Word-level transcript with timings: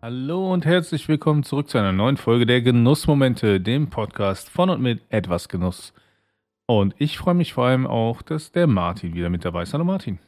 Hallo 0.00 0.52
und 0.52 0.64
herzlich 0.64 1.08
willkommen 1.08 1.42
zurück 1.42 1.68
zu 1.68 1.76
einer 1.76 1.90
neuen 1.90 2.18
Folge 2.18 2.46
der 2.46 2.62
Genussmomente, 2.62 3.60
dem 3.60 3.90
Podcast 3.90 4.48
von 4.48 4.70
und 4.70 4.80
mit 4.80 5.02
etwas 5.08 5.48
Genuss. 5.48 5.92
Und 6.66 6.94
ich 6.98 7.18
freue 7.18 7.34
mich 7.34 7.52
vor 7.52 7.64
allem 7.66 7.84
auch, 7.84 8.22
dass 8.22 8.52
der 8.52 8.68
Martin 8.68 9.14
wieder 9.14 9.28
mit 9.28 9.44
dabei 9.44 9.64
ist. 9.64 9.74
Hallo 9.74 9.82
Martin. 9.82 10.20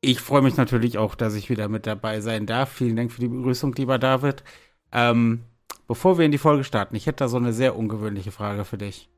Ich 0.00 0.18
freue 0.18 0.42
mich 0.42 0.56
natürlich 0.56 0.98
auch, 0.98 1.14
dass 1.14 1.36
ich 1.36 1.48
wieder 1.48 1.68
mit 1.68 1.86
dabei 1.86 2.20
sein 2.22 2.44
darf. 2.46 2.72
Vielen 2.72 2.96
Dank 2.96 3.12
für 3.12 3.20
die 3.20 3.28
Begrüßung, 3.28 3.72
lieber 3.76 4.00
David. 4.00 4.42
Ähm, 4.90 5.44
bevor 5.86 6.18
wir 6.18 6.24
in 6.24 6.32
die 6.32 6.38
Folge 6.38 6.64
starten, 6.64 6.96
ich 6.96 7.06
hätte 7.06 7.18
da 7.18 7.28
so 7.28 7.36
eine 7.36 7.52
sehr 7.52 7.76
ungewöhnliche 7.76 8.32
Frage 8.32 8.64
für 8.64 8.78
dich. 8.78 9.08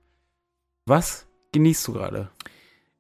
Was 0.85 1.27
genießt 1.53 1.89
du 1.89 1.95
gerade? 1.95 2.29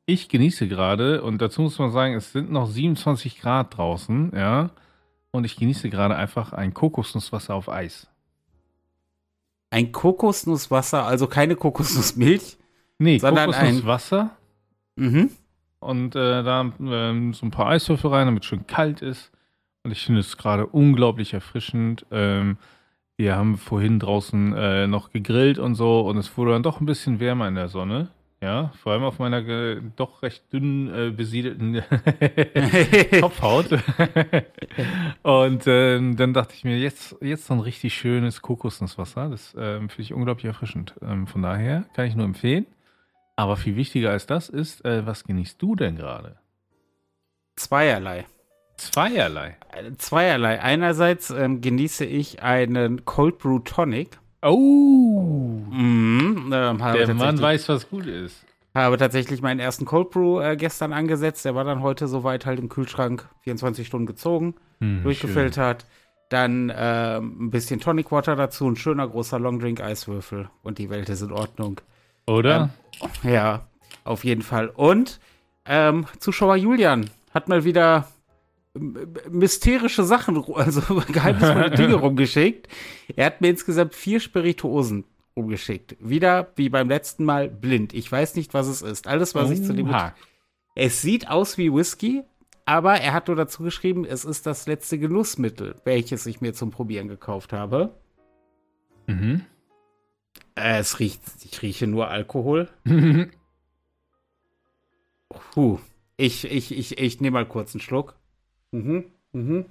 Ich 0.06 0.30
genieße 0.30 0.66
gerade, 0.66 1.22
und 1.22 1.42
dazu 1.42 1.60
muss 1.60 1.78
man 1.78 1.90
sagen, 1.90 2.14
es 2.14 2.32
sind 2.32 2.50
noch 2.50 2.66
27 2.66 3.38
Grad 3.38 3.76
draußen, 3.76 4.32
ja. 4.34 4.70
Und 5.36 5.44
ich 5.44 5.56
genieße 5.56 5.90
gerade 5.90 6.16
einfach 6.16 6.52
ein 6.52 6.72
Kokosnusswasser 6.72 7.54
auf 7.54 7.68
Eis. 7.68 8.08
Ein 9.70 9.92
Kokosnusswasser, 9.92 11.04
also 11.04 11.26
keine 11.26 11.56
Kokosnussmilch? 11.56 12.56
Nee, 12.98 13.18
sondern 13.18 13.50
Kokosnusswasser. 13.50 14.30
Mhm. 14.96 15.30
Und 15.80 16.16
äh, 16.16 16.42
da 16.42 16.62
äh, 16.62 17.32
so 17.32 17.46
ein 17.46 17.50
paar 17.50 17.66
Eiswürfel 17.66 18.10
rein, 18.10 18.26
damit 18.26 18.44
es 18.44 18.48
schön 18.48 18.66
kalt 18.66 19.02
ist. 19.02 19.30
Und 19.82 19.90
ich 19.90 20.04
finde 20.04 20.20
es 20.20 20.38
gerade 20.38 20.66
unglaublich 20.66 21.34
erfrischend. 21.34 22.06
Ähm, 22.10 22.56
wir 23.18 23.36
haben 23.36 23.58
vorhin 23.58 23.98
draußen 23.98 24.54
äh, 24.54 24.86
noch 24.86 25.10
gegrillt 25.10 25.58
und 25.58 25.74
so 25.74 26.00
und 26.00 26.16
es 26.16 26.36
wurde 26.36 26.52
dann 26.52 26.62
doch 26.62 26.80
ein 26.80 26.86
bisschen 26.86 27.20
wärmer 27.20 27.48
in 27.48 27.54
der 27.54 27.68
Sonne. 27.68 28.08
Ja, 28.42 28.70
vor 28.82 28.92
allem 28.92 29.02
auf 29.02 29.18
meiner 29.18 29.38
äh, 29.48 29.80
doch 29.96 30.22
recht 30.22 30.52
dünn 30.52 30.92
äh, 30.94 31.10
besiedelten 31.10 31.82
Kopfhaut. 33.20 33.70
und 35.22 35.66
äh, 35.66 36.14
dann 36.14 36.34
dachte 36.34 36.54
ich 36.54 36.64
mir, 36.64 36.78
jetzt, 36.78 37.16
jetzt 37.22 37.46
so 37.46 37.54
ein 37.54 37.60
richtig 37.60 37.94
schönes 37.94 38.42
Kokosnusswasser. 38.42 39.30
Das 39.30 39.54
ähm, 39.58 39.88
finde 39.88 40.02
ich 40.02 40.12
unglaublich 40.12 40.44
erfrischend. 40.44 40.94
Ähm, 41.00 41.26
von 41.26 41.42
daher 41.42 41.86
kann 41.94 42.06
ich 42.06 42.14
nur 42.14 42.26
empfehlen. 42.26 42.66
Aber 43.36 43.56
viel 43.56 43.76
wichtiger 43.76 44.10
als 44.10 44.26
das 44.26 44.50
ist, 44.50 44.84
äh, 44.84 45.06
was 45.06 45.24
genießt 45.24 45.60
du 45.60 45.74
denn 45.74 45.96
gerade? 45.96 46.38
Zweierlei. 47.56 48.26
Zweierlei? 48.76 49.56
Äh, 49.72 49.92
zweierlei. 49.96 50.60
Einerseits 50.60 51.30
ähm, 51.30 51.62
genieße 51.62 52.04
ich 52.04 52.42
einen 52.42 53.06
Cold 53.06 53.38
Brew 53.38 53.60
Tonic. 53.60 54.18
Oh. 54.42 55.62
Mhm, 55.70 55.95
äh, 56.66 57.06
Der 57.06 57.14
Mann 57.14 57.40
weiß, 57.40 57.68
was 57.68 57.88
gut 57.88 58.06
ist. 58.06 58.44
Habe 58.74 58.98
tatsächlich 58.98 59.40
meinen 59.40 59.58
ersten 59.58 59.86
Cold 59.86 60.10
Brew 60.10 60.40
äh, 60.40 60.56
gestern 60.56 60.92
angesetzt. 60.92 61.44
Der 61.44 61.54
war 61.54 61.64
dann 61.64 61.80
heute 61.80 62.08
soweit 62.08 62.44
halt 62.44 62.58
im 62.58 62.68
Kühlschrank 62.68 63.26
24 63.40 63.86
Stunden 63.86 64.06
gezogen, 64.06 64.54
hm, 64.80 65.02
durchgefiltert. 65.02 65.86
Dann 66.28 66.70
äh, 66.70 67.18
ein 67.18 67.50
bisschen 67.50 67.80
Tonic 67.80 68.12
Water 68.12 68.36
dazu, 68.36 68.68
ein 68.68 68.76
schöner 68.76 69.08
großer 69.08 69.38
Longdrink 69.38 69.80
Eiswürfel 69.80 70.50
und 70.62 70.78
die 70.78 70.90
Welt 70.90 71.08
ist 71.08 71.22
in 71.22 71.32
Ordnung. 71.32 71.80
Oder? 72.26 72.70
Ähm, 73.22 73.32
ja, 73.32 73.66
auf 74.04 74.24
jeden 74.24 74.42
Fall. 74.42 74.68
Und 74.68 75.20
ähm, 75.64 76.06
Zuschauer 76.18 76.56
Julian 76.56 77.08
hat 77.32 77.48
mal 77.48 77.64
wieder 77.64 78.08
mysterische 79.30 80.04
Sachen, 80.04 80.42
also 80.54 80.82
geheimnisvolle 81.10 81.70
Dinge 81.70 81.94
rumgeschickt. 82.02 82.68
Er 83.14 83.26
hat 83.26 83.40
mir 83.40 83.48
insgesamt 83.48 83.94
vier 83.94 84.20
Spirituosen 84.20 85.04
rumgeschickt. 85.36 85.96
Wieder, 86.00 86.52
wie 86.56 86.68
beim 86.68 86.88
letzten 86.88 87.24
Mal, 87.24 87.48
blind. 87.48 87.92
Ich 87.92 88.10
weiß 88.10 88.34
nicht, 88.36 88.54
was 88.54 88.66
es 88.66 88.82
ist. 88.82 89.06
Alles, 89.06 89.34
was 89.34 89.46
Oha. 89.46 89.52
ich 89.52 89.62
zu 89.62 89.74
dem... 89.74 89.94
Es 90.74 91.02
sieht 91.02 91.28
aus 91.28 91.56
wie 91.56 91.72
Whisky, 91.72 92.22
aber 92.64 92.94
er 93.00 93.12
hat 93.12 93.28
nur 93.28 93.36
dazu 93.36 93.62
geschrieben, 93.62 94.04
es 94.04 94.24
ist 94.24 94.46
das 94.46 94.66
letzte 94.66 94.98
Genussmittel, 94.98 95.76
welches 95.84 96.26
ich 96.26 96.40
mir 96.40 96.52
zum 96.52 96.70
Probieren 96.70 97.08
gekauft 97.08 97.52
habe. 97.52 97.94
Mhm. 99.06 99.42
Äh, 100.54 100.80
es 100.80 100.98
riecht, 100.98 101.20
ich 101.44 101.62
rieche 101.62 101.86
nur 101.86 102.08
Alkohol. 102.08 102.68
Puh. 105.52 105.78
Ich, 106.18 106.44
ich, 106.50 106.76
ich, 106.76 106.98
ich 106.98 107.20
nehme 107.20 107.34
mal 107.34 107.46
kurz 107.46 107.74
einen 107.74 107.82
Schluck. 107.82 108.16
Mhm. 108.72 109.04
Mhm. 109.32 109.66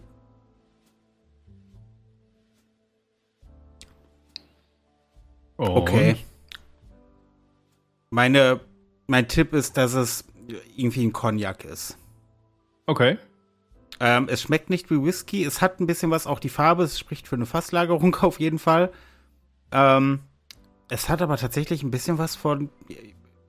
Und? 5.58 5.70
Okay. 5.70 6.18
Meine, 8.10 8.62
mein 9.08 9.28
Tipp 9.28 9.54
ist, 9.54 9.78
dass 9.78 9.94
es 9.94 10.26
irgendwie 10.76 11.06
ein 11.06 11.14
Cognac 11.14 11.66
ist. 11.66 11.98
Okay. 12.86 13.18
Ähm, 14.00 14.28
es 14.30 14.42
schmeckt 14.42 14.70
nicht 14.70 14.90
wie 14.92 15.02
Whisky. 15.02 15.44
Es 15.44 15.62
hat 15.62 15.80
ein 15.80 15.88
bisschen 15.88 16.12
was, 16.12 16.28
auch 16.28 16.40
die 16.40 16.50
Farbe. 16.50 16.84
Es 16.84 17.00
spricht 17.00 17.28
für 17.28 17.36
eine 17.36 17.46
Fasslagerung 17.46 18.16
auf 18.22 18.40
jeden 18.40 18.60
Fall. 18.60 18.92
Ähm, 19.72 20.20
es 20.90 21.10
hat 21.10 21.22
aber 21.22 21.38
tatsächlich 21.38 21.84
ein 21.84 21.92
bisschen 21.92 22.18
was 22.18 22.36
von, 22.36 22.70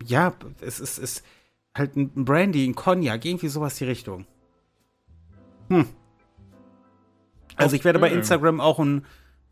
ja, 0.03 0.33
es 0.61 0.81
ist, 0.81 0.99
ist 0.99 1.25
halt 1.77 1.97
ein 1.97 2.25
Brandy, 2.25 2.67
ein 2.67 2.75
Cognac, 2.75 3.25
irgendwie 3.25 3.49
sowas 3.49 3.77
die 3.77 3.85
Richtung. 3.85 4.27
Hm. 5.69 5.87
Also 7.57 7.69
okay. 7.69 7.77
ich 7.77 7.85
werde 7.85 7.99
bei 7.99 8.11
Instagram 8.11 8.61
auch 8.61 8.79
ein 8.79 9.05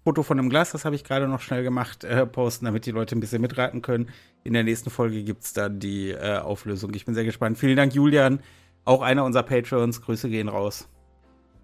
Foto 0.04 0.22
von 0.22 0.38
einem 0.38 0.50
Glas, 0.50 0.70
das 0.70 0.84
habe 0.84 0.94
ich 0.94 1.03
gerade 1.03 1.26
noch 1.26 1.41
schnell 1.41 1.62
gemacht, 1.62 2.04
äh, 2.04 2.26
posten, 2.26 2.66
damit 2.66 2.84
die 2.84 2.91
Leute 2.91 3.16
ein 3.16 3.20
bisschen 3.20 3.41
mitraten 3.41 3.81
können. 3.81 4.10
In 4.42 4.53
der 4.53 4.62
nächsten 4.62 4.91
Folge 4.91 5.22
gibt 5.22 5.44
es 5.44 5.54
dann 5.54 5.81
die 5.81 6.10
äh, 6.10 6.38
Auflösung. 6.38 6.92
Ich 6.94 7.06
bin 7.06 7.15
sehr 7.15 7.25
gespannt. 7.25 7.56
Vielen 7.56 7.76
Dank, 7.76 7.94
Julian. 7.94 8.41
Auch 8.84 9.00
einer 9.00 9.25
unserer 9.25 9.44
Patrons. 9.44 10.03
Grüße 10.03 10.28
gehen 10.28 10.48
raus. 10.48 10.88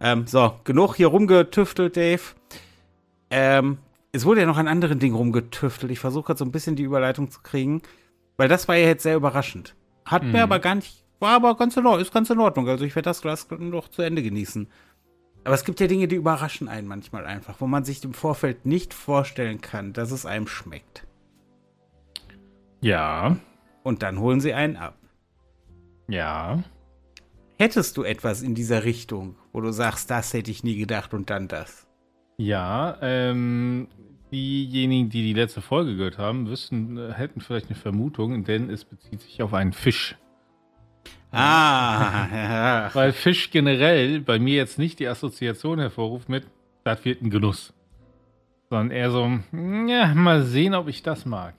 Ähm, 0.01 0.27
so, 0.27 0.55
genug 0.65 0.97
hier 0.97 1.09
rumgetüftelt, 1.09 1.99
Dave. 1.99 2.23
Ähm, 3.29 3.77
es 4.13 4.25
wurde 4.25 4.41
ja 4.41 4.47
noch 4.47 4.57
an 4.57 4.69
anderen 4.69 4.99
Dingen 4.99 5.15
rumgetüftelt. 5.15 5.93
Ich 5.93 6.01
versuche 6.01 6.29
gerade 6.29 6.39
so 6.39 6.47
ein 6.47 6.53
bisschen 6.53 6.77
die 6.77 6.83
Überleitung 6.83 7.31
zu 7.31 7.41
kriegen, 7.43 7.83
weil 8.39 8.49
das 8.49 8.67
war 8.67 8.77
ja 8.77 8.87
jetzt 8.87 9.03
sehr 9.03 9.17
überraschend. 9.17 9.75
Hat 10.07 10.23
mhm. 10.23 10.33
mir 10.33 10.43
aber 10.43 10.59
gar 10.59 10.77
nicht 10.77 11.05
war 11.21 11.33
aber 11.33 11.55
ganz 11.55 11.77
in 11.77 11.85
Ordnung, 11.85 12.01
ist 12.01 12.13
ganz 12.13 12.31
in 12.31 12.41
Ordnung. 12.41 12.67
Also 12.67 12.85
ich 12.85 12.97
werde 12.97 13.05
das 13.05 13.21
Glas 13.21 13.47
noch 13.51 13.89
zu 13.89 14.01
Ende 14.01 14.23
genießen. 14.23 14.67
Aber 15.45 15.55
es 15.55 15.65
gibt 15.65 15.81
ja 15.81 15.87
Dinge, 15.87 16.07
die 16.07 16.17
überraschen 16.17 16.69
einen 16.69 16.87
manchmal 16.87 17.25
einfach, 17.25 17.61
wo 17.61 17.67
man 17.67 17.85
sich 17.85 18.05
im 18.05 18.15
Vorfeld 18.15 18.67
nicht 18.67 18.93
vorstellen 18.93 19.61
kann, 19.61 19.93
dass 19.93 20.11
es 20.11 20.27
einem 20.27 20.47
schmeckt. 20.47 21.07
Ja. 22.81 23.37
Und 23.83 24.03
dann 24.03 24.19
holen 24.19 24.41
sie 24.41 24.53
einen 24.53 24.77
ab. 24.77 24.99
Ja. 26.09 26.63
Hättest 27.59 27.97
du 27.97 28.03
etwas 28.03 28.43
in 28.43 28.55
dieser 28.55 28.85
Richtung, 28.85 29.37
wo 29.53 29.61
du 29.61 29.71
sagst, 29.71 30.11
das 30.11 30.33
hätte 30.33 30.51
ich 30.51 30.65
nie 30.65 30.77
gedacht 30.77 31.15
und 31.15 31.31
dann 31.31 31.49
das? 31.49 31.87
Ja, 32.39 32.97
ähm, 33.03 33.89
diejenigen, 34.33 35.11
die 35.11 35.23
die 35.23 35.35
letzte 35.35 35.61
Folge 35.61 35.97
gehört 35.97 36.19
haben, 36.19 36.49
wüssten, 36.49 36.97
äh, 36.97 37.13
hätten 37.13 37.41
vielleicht 37.41 37.67
eine 37.67 37.75
Vermutung, 37.75 38.45
denn 38.45 38.71
es 38.71 38.85
bezieht 38.85 39.21
sich 39.21 39.43
auf 39.43 39.53
einen 39.53 39.73
Fisch. 39.73 40.17
Ah, 41.33 42.29
ja. 42.33 42.91
Weil 42.95 43.13
Fisch 43.13 43.51
generell 43.51 44.21
bei 44.21 44.39
mir 44.39 44.57
jetzt 44.57 44.79
nicht 44.79 44.99
die 44.99 45.07
Assoziation 45.07 45.79
hervorruft 45.79 46.29
mit, 46.29 46.45
das 46.85 47.05
wird 47.05 47.23
ein 47.23 47.31
Genuss. 47.31 47.73
Sondern 48.69 48.91
eher 48.91 49.11
so, 49.11 49.31
ja, 49.87 50.15
mal 50.15 50.43
sehen, 50.43 50.75
ob 50.75 50.89
ich 50.89 51.03
das 51.03 51.27
mag. 51.27 51.55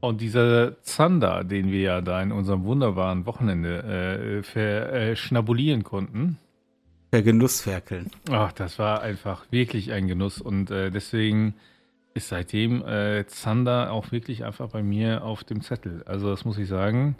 Und 0.00 0.20
dieser 0.20 0.82
Zander, 0.82 1.44
den 1.44 1.70
wir 1.70 1.80
ja 1.80 2.00
da 2.00 2.20
in 2.20 2.30
unserem 2.30 2.64
wunderbaren 2.64 3.26
Wochenende 3.26 3.82
äh, 3.82 4.42
verschnabulieren 4.42 5.80
äh, 5.80 5.84
konnten. 5.84 6.38
Vergenussferkeln. 7.10 8.10
Ach, 8.30 8.52
das 8.52 8.78
war 8.78 9.00
einfach 9.00 9.46
wirklich 9.50 9.92
ein 9.92 10.06
Genuss. 10.06 10.40
Und 10.40 10.70
äh, 10.70 10.90
deswegen 10.90 11.54
ist 12.12 12.28
seitdem 12.28 12.84
äh, 12.86 13.24
Zander 13.26 13.92
auch 13.92 14.12
wirklich 14.12 14.44
einfach 14.44 14.68
bei 14.68 14.82
mir 14.82 15.24
auf 15.24 15.42
dem 15.42 15.62
Zettel. 15.62 16.02
Also 16.06 16.28
das 16.28 16.44
muss 16.44 16.58
ich 16.58 16.68
sagen 16.68 17.16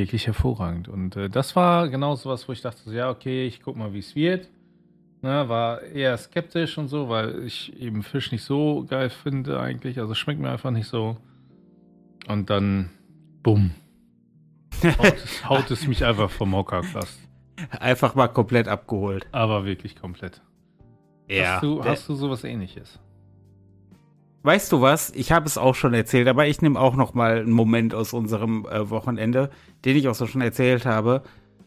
wirklich 0.00 0.26
hervorragend. 0.26 0.88
Und 0.88 1.16
äh, 1.16 1.28
das 1.28 1.54
war 1.54 1.88
genau 1.88 2.16
so 2.16 2.30
was, 2.30 2.48
wo 2.48 2.52
ich 2.52 2.62
dachte, 2.62 2.80
so, 2.84 2.92
ja, 2.92 3.10
okay, 3.10 3.46
ich 3.46 3.62
guck 3.62 3.76
mal, 3.76 3.92
wie 3.92 3.98
es 3.98 4.16
wird. 4.16 4.48
Na, 5.22 5.48
war 5.48 5.82
eher 5.82 6.16
skeptisch 6.16 6.78
und 6.78 6.88
so, 6.88 7.10
weil 7.10 7.44
ich 7.44 7.78
eben 7.78 8.02
Fisch 8.02 8.32
nicht 8.32 8.42
so 8.42 8.86
geil 8.88 9.10
finde 9.10 9.60
eigentlich. 9.60 9.98
Also 10.00 10.14
schmeckt 10.14 10.40
mir 10.40 10.50
einfach 10.50 10.70
nicht 10.70 10.88
so. 10.88 11.18
Und 12.26 12.48
dann, 12.48 12.88
bumm. 13.42 13.72
Haut, 14.82 15.16
es, 15.16 15.44
haut 15.48 15.70
es 15.70 15.86
mich 15.86 16.04
einfach 16.04 16.30
vom 16.30 16.54
Hocker 16.54 16.82
fast. 16.82 17.20
Einfach 17.78 18.14
mal 18.14 18.28
komplett 18.28 18.66
abgeholt. 18.66 19.26
Aber 19.30 19.66
wirklich 19.66 19.94
komplett. 19.94 20.40
Ja. 21.28 21.54
Hast 21.54 21.62
du, 21.62 21.84
hast 21.84 22.08
du 22.08 22.14
sowas 22.14 22.44
ähnliches? 22.44 22.98
Weißt 24.42 24.72
du 24.72 24.80
was? 24.80 25.10
Ich 25.10 25.32
habe 25.32 25.46
es 25.46 25.58
auch 25.58 25.74
schon 25.74 25.92
erzählt, 25.92 26.26
aber 26.26 26.46
ich 26.46 26.62
nehme 26.62 26.80
auch 26.80 26.96
noch 26.96 27.12
mal 27.12 27.40
einen 27.40 27.52
Moment 27.52 27.94
aus 27.94 28.12
unserem 28.14 28.66
äh, 28.66 28.88
Wochenende, 28.88 29.50
den 29.84 29.96
ich 29.96 30.08
auch 30.08 30.14
so 30.14 30.26
schon 30.26 30.40
erzählt 30.40 30.86
habe. 30.86 31.22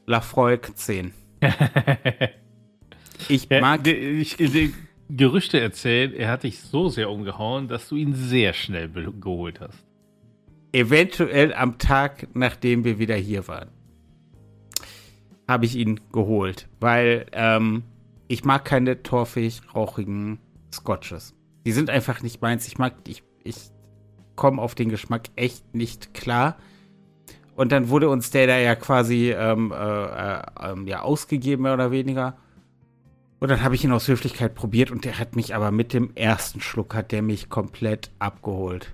La 0.08 0.22
Freud 0.22 0.68
10. 0.74 1.14
ich 3.30 3.50
mag. 3.50 3.86
Ja, 3.86 3.94
ich, 3.94 4.40
ich, 4.40 4.74
Gerüchte 5.10 5.60
erzählt, 5.60 6.16
er 6.16 6.32
hat 6.32 6.44
dich 6.44 6.60
so 6.62 6.90
sehr 6.90 7.12
umgehauen, 7.12 7.68
dass 7.68 7.90
du 7.90 7.96
ihn 7.96 8.16
sehr 8.16 8.54
schnell 8.54 8.90
geholt 8.90 9.60
hast. 9.60 9.86
Eventuell 10.72 11.54
am 11.54 11.78
Tag, 11.78 12.28
nachdem 12.34 12.84
wir 12.84 12.98
wieder 12.98 13.16
hier 13.16 13.48
waren, 13.48 13.70
habe 15.48 15.66
ich 15.66 15.76
ihn 15.76 16.00
geholt, 16.12 16.68
weil 16.80 17.28
ähm, 17.34 17.84
ich 18.28 18.44
mag 18.44 18.66
keine 18.66 19.04
torfig 19.04 19.62
rauchigen 19.76 20.40
Scotches. 20.74 21.36
Die 21.66 21.72
sind 21.72 21.90
einfach 21.90 22.22
nicht 22.22 22.42
meins. 22.42 22.68
Ich 22.68 22.78
mag, 22.78 22.94
ich, 23.08 23.24
ich 23.44 23.72
komme 24.36 24.62
auf 24.62 24.76
den 24.76 24.90
Geschmack 24.90 25.24
echt 25.36 25.74
nicht 25.74 26.14
klar. 26.14 26.58
Und 27.56 27.72
dann 27.72 27.90
wurde 27.90 28.10
uns 28.10 28.32
der 28.32 28.48
da 28.48 28.58
ja 28.58 28.76
quasi 28.76 29.32
ähm, 29.32 29.72
äh, 29.72 29.76
äh, 29.76 30.42
ähm, 30.62 30.88
ja, 30.88 31.02
ausgegeben, 31.02 31.64
mehr 31.64 31.74
oder 31.76 31.92
weniger. 31.92 32.38
Und 33.40 33.50
dann 33.50 33.62
habe 33.62 33.76
ich 33.76 33.84
ihn 33.84 33.92
aus 33.92 34.08
Höflichkeit 34.08 34.56
probiert 34.56 34.90
und 34.90 35.06
der 35.06 35.20
hat 35.20 35.36
mich 35.36 35.54
aber 35.54 35.72
mit 35.72 35.94
dem 35.94 36.16
ersten 36.16 36.62
Schluck 36.62 36.96
hat 36.96 37.12
der 37.12 37.22
mich 37.22 37.50
komplett 37.50 38.10
abgeholt. 38.18 38.94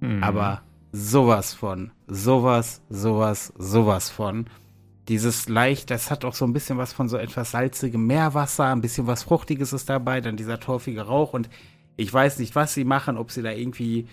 Mhm. 0.00 0.22
Aber 0.22 0.62
sowas 0.92 1.54
von, 1.54 1.90
sowas, 2.06 2.82
sowas, 2.88 3.52
sowas 3.58 4.10
von. 4.10 4.46
Dieses 5.08 5.48
leicht, 5.48 5.90
das 5.90 6.10
hat 6.10 6.24
auch 6.24 6.34
so 6.34 6.44
ein 6.44 6.52
bisschen 6.52 6.76
was 6.76 6.92
von 6.92 7.08
so 7.08 7.16
etwas 7.16 7.52
salzigem 7.52 8.06
Meerwasser, 8.06 8.66
ein 8.66 8.82
bisschen 8.82 9.06
was 9.06 9.22
Fruchtiges 9.22 9.72
ist 9.72 9.88
dabei, 9.88 10.20
dann 10.20 10.36
dieser 10.36 10.60
torfige 10.60 11.02
Rauch 11.02 11.32
und 11.32 11.48
ich 11.96 12.12
weiß 12.12 12.38
nicht, 12.38 12.54
was 12.54 12.74
sie 12.74 12.84
machen, 12.84 13.16
ob 13.16 13.32
sie 13.32 13.42
da 13.42 13.50
irgendwie, 13.50 14.06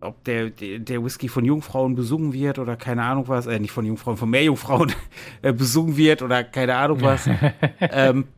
ob 0.00 0.22
der, 0.24 0.50
der, 0.50 1.04
Whisky 1.04 1.28
von 1.28 1.44
Jungfrauen 1.44 1.94
besungen 1.94 2.32
wird 2.32 2.58
oder 2.58 2.76
keine 2.76 3.02
Ahnung 3.02 3.28
was, 3.28 3.46
äh, 3.46 3.58
nicht 3.58 3.72
von 3.72 3.84
Jungfrauen, 3.84 4.16
von 4.16 4.30
Meerjungfrauen 4.30 4.92
äh, 5.42 5.52
besungen 5.52 5.96
wird 5.96 6.22
oder 6.22 6.44
keine 6.44 6.76
Ahnung 6.76 7.00
was. 7.00 7.28
ähm, 7.80 8.28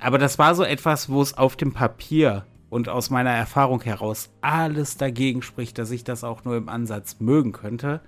aber 0.00 0.18
das 0.18 0.38
war 0.38 0.54
so 0.54 0.64
etwas, 0.64 1.08
wo 1.08 1.22
es 1.22 1.36
auf 1.38 1.56
dem 1.56 1.72
Papier 1.72 2.44
und 2.68 2.88
aus 2.88 3.08
meiner 3.08 3.30
Erfahrung 3.30 3.82
heraus 3.82 4.30
alles 4.40 4.96
dagegen 4.96 5.42
spricht, 5.42 5.78
dass 5.78 5.90
ich 5.90 6.04
das 6.04 6.24
auch 6.24 6.44
nur 6.44 6.56
im 6.56 6.68
Ansatz 6.68 7.20
mögen 7.20 7.52
könnte. 7.52 8.00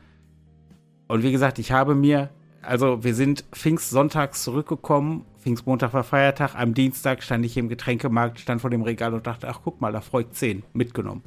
Und 1.06 1.22
wie 1.22 1.32
gesagt, 1.32 1.58
ich 1.58 1.70
habe 1.70 1.94
mir, 1.94 2.30
also 2.66 3.04
wir 3.04 3.14
sind 3.14 3.44
Pfingstsonntags 3.52 4.42
zurückgekommen, 4.42 5.24
Pfingstmontag 5.38 5.92
war 5.92 6.04
Feiertag, 6.04 6.54
am 6.54 6.74
Dienstag 6.74 7.22
stand 7.22 7.44
ich 7.44 7.56
im 7.56 7.68
Getränkemarkt, 7.68 8.40
stand 8.40 8.60
vor 8.60 8.70
dem 8.70 8.82
Regal 8.82 9.12
und 9.12 9.26
dachte, 9.26 9.48
ach 9.48 9.60
guck 9.62 9.80
mal, 9.80 9.92
da 9.92 10.00
freut 10.00 10.34
10, 10.34 10.62
mitgenommen. 10.72 11.22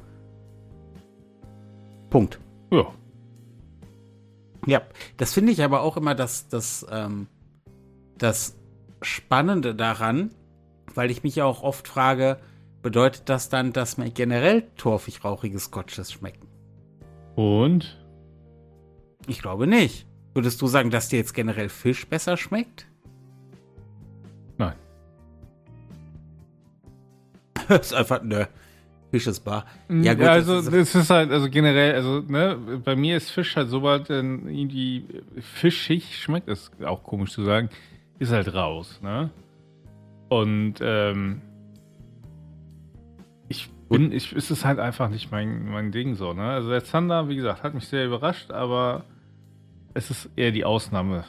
Punkt. 2.10 2.40
Ja. 2.72 2.86
Ja, 4.66 4.82
das 5.16 5.32
finde 5.32 5.52
ich 5.52 5.62
aber 5.62 5.82
auch 5.82 5.96
immer 5.96 6.14
das, 6.14 6.48
das, 6.48 6.84
ähm, 6.90 7.28
das 8.16 8.56
Spannende 9.02 9.74
daran, 9.74 10.32
weil 10.94 11.10
ich 11.10 11.22
mich 11.22 11.36
ja 11.36 11.44
auch 11.44 11.62
oft 11.62 11.86
frage, 11.86 12.38
bedeutet 12.82 13.28
das 13.28 13.48
dann, 13.48 13.72
dass 13.72 13.98
mir 13.98 14.10
generell 14.10 14.62
torfig-rauchige 14.76 15.58
Scotches 15.60 16.12
schmecken? 16.12 16.48
Und? 17.36 18.04
Ich 19.28 19.40
glaube 19.40 19.68
nicht. 19.68 20.07
Würdest 20.38 20.62
du 20.62 20.68
sagen, 20.68 20.90
dass 20.90 21.08
dir 21.08 21.16
jetzt 21.16 21.34
generell 21.34 21.68
Fisch 21.68 22.06
besser 22.06 22.36
schmeckt? 22.36 22.86
Nein. 24.56 24.76
das 27.66 27.86
ist 27.86 27.92
einfach, 27.92 28.22
ne. 28.22 28.46
Fisch 29.10 29.26
ist 29.26 29.40
bar. 29.40 29.66
Mm, 29.88 30.04
ja, 30.04 30.14
gut. 30.14 30.22
Ja, 30.22 30.30
also, 30.30 30.62
das 30.62 30.94
ist, 30.94 31.10
halt, 31.10 31.32
also 31.32 31.50
generell, 31.50 31.96
also, 31.96 32.20
ne, 32.20 32.56
bei 32.84 32.94
mir 32.94 33.16
ist 33.16 33.30
Fisch 33.30 33.56
halt 33.56 33.68
so 33.68 33.82
weit, 33.82 34.10
irgendwie 34.10 35.06
fischig 35.40 36.16
schmeckt, 36.16 36.46
ist 36.46 36.70
auch 36.84 37.02
komisch 37.02 37.32
zu 37.32 37.42
sagen, 37.42 37.68
ist 38.20 38.30
halt 38.30 38.54
raus, 38.54 39.00
ne? 39.02 39.30
Und, 40.28 40.74
ähm, 40.80 41.42
bin, 43.88 44.12
ich, 44.12 44.32
ist 44.32 44.52
es 44.52 44.64
halt 44.64 44.78
einfach 44.78 45.08
nicht 45.08 45.32
mein, 45.32 45.68
mein 45.68 45.90
Ding 45.90 46.14
so, 46.14 46.32
ne? 46.32 46.44
Also 46.50 46.70
der 46.70 46.84
Zander, 46.84 47.28
wie 47.28 47.34
gesagt, 47.34 47.64
hat 47.64 47.74
mich 47.74 47.88
sehr 47.88 48.06
überrascht, 48.06 48.52
aber 48.52 49.04
es 49.98 50.10
ist 50.10 50.30
eher 50.36 50.52
die 50.52 50.64
Ausnahme 50.64 51.24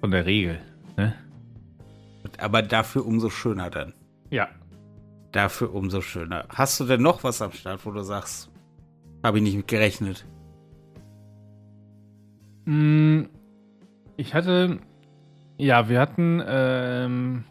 von 0.00 0.12
der 0.12 0.26
Regel, 0.26 0.60
ne? 0.96 1.12
Aber 2.38 2.62
dafür 2.62 3.04
umso 3.04 3.30
schöner 3.30 3.68
dann. 3.68 3.94
Ja. 4.30 4.48
Dafür 5.32 5.74
umso 5.74 6.00
schöner. 6.00 6.46
Hast 6.48 6.78
du 6.78 6.84
denn 6.84 7.02
noch 7.02 7.24
was 7.24 7.42
am 7.42 7.52
Start, 7.52 7.84
wo 7.84 7.90
du 7.90 8.02
sagst, 8.02 8.50
habe 9.24 9.38
ich 9.38 9.44
nicht 9.44 9.56
mit 9.56 9.66
gerechnet? 9.66 10.24
Mm, 12.64 13.24
ich 14.16 14.34
hatte, 14.34 14.78
ja, 15.58 15.88
wir 15.88 16.00
hatten 16.00 16.42
ähm, 16.46 17.44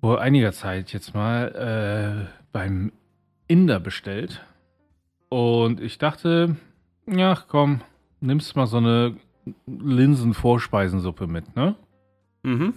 vor 0.00 0.20
einiger 0.20 0.52
Zeit 0.52 0.94
jetzt 0.94 1.14
mal 1.14 2.26
äh, 2.26 2.26
beim 2.52 2.90
Inder 3.48 3.80
bestellt. 3.80 4.42
Und 5.28 5.80
ich 5.80 5.98
dachte, 5.98 6.56
ja, 7.06 7.38
komm, 7.48 7.82
nimmst 8.20 8.56
mal 8.56 8.66
so 8.66 8.78
eine 8.78 9.16
Linsen-Vorspeisensuppe 9.66 11.26
mit, 11.26 11.56
ne? 11.56 11.76
Mhm. 12.42 12.74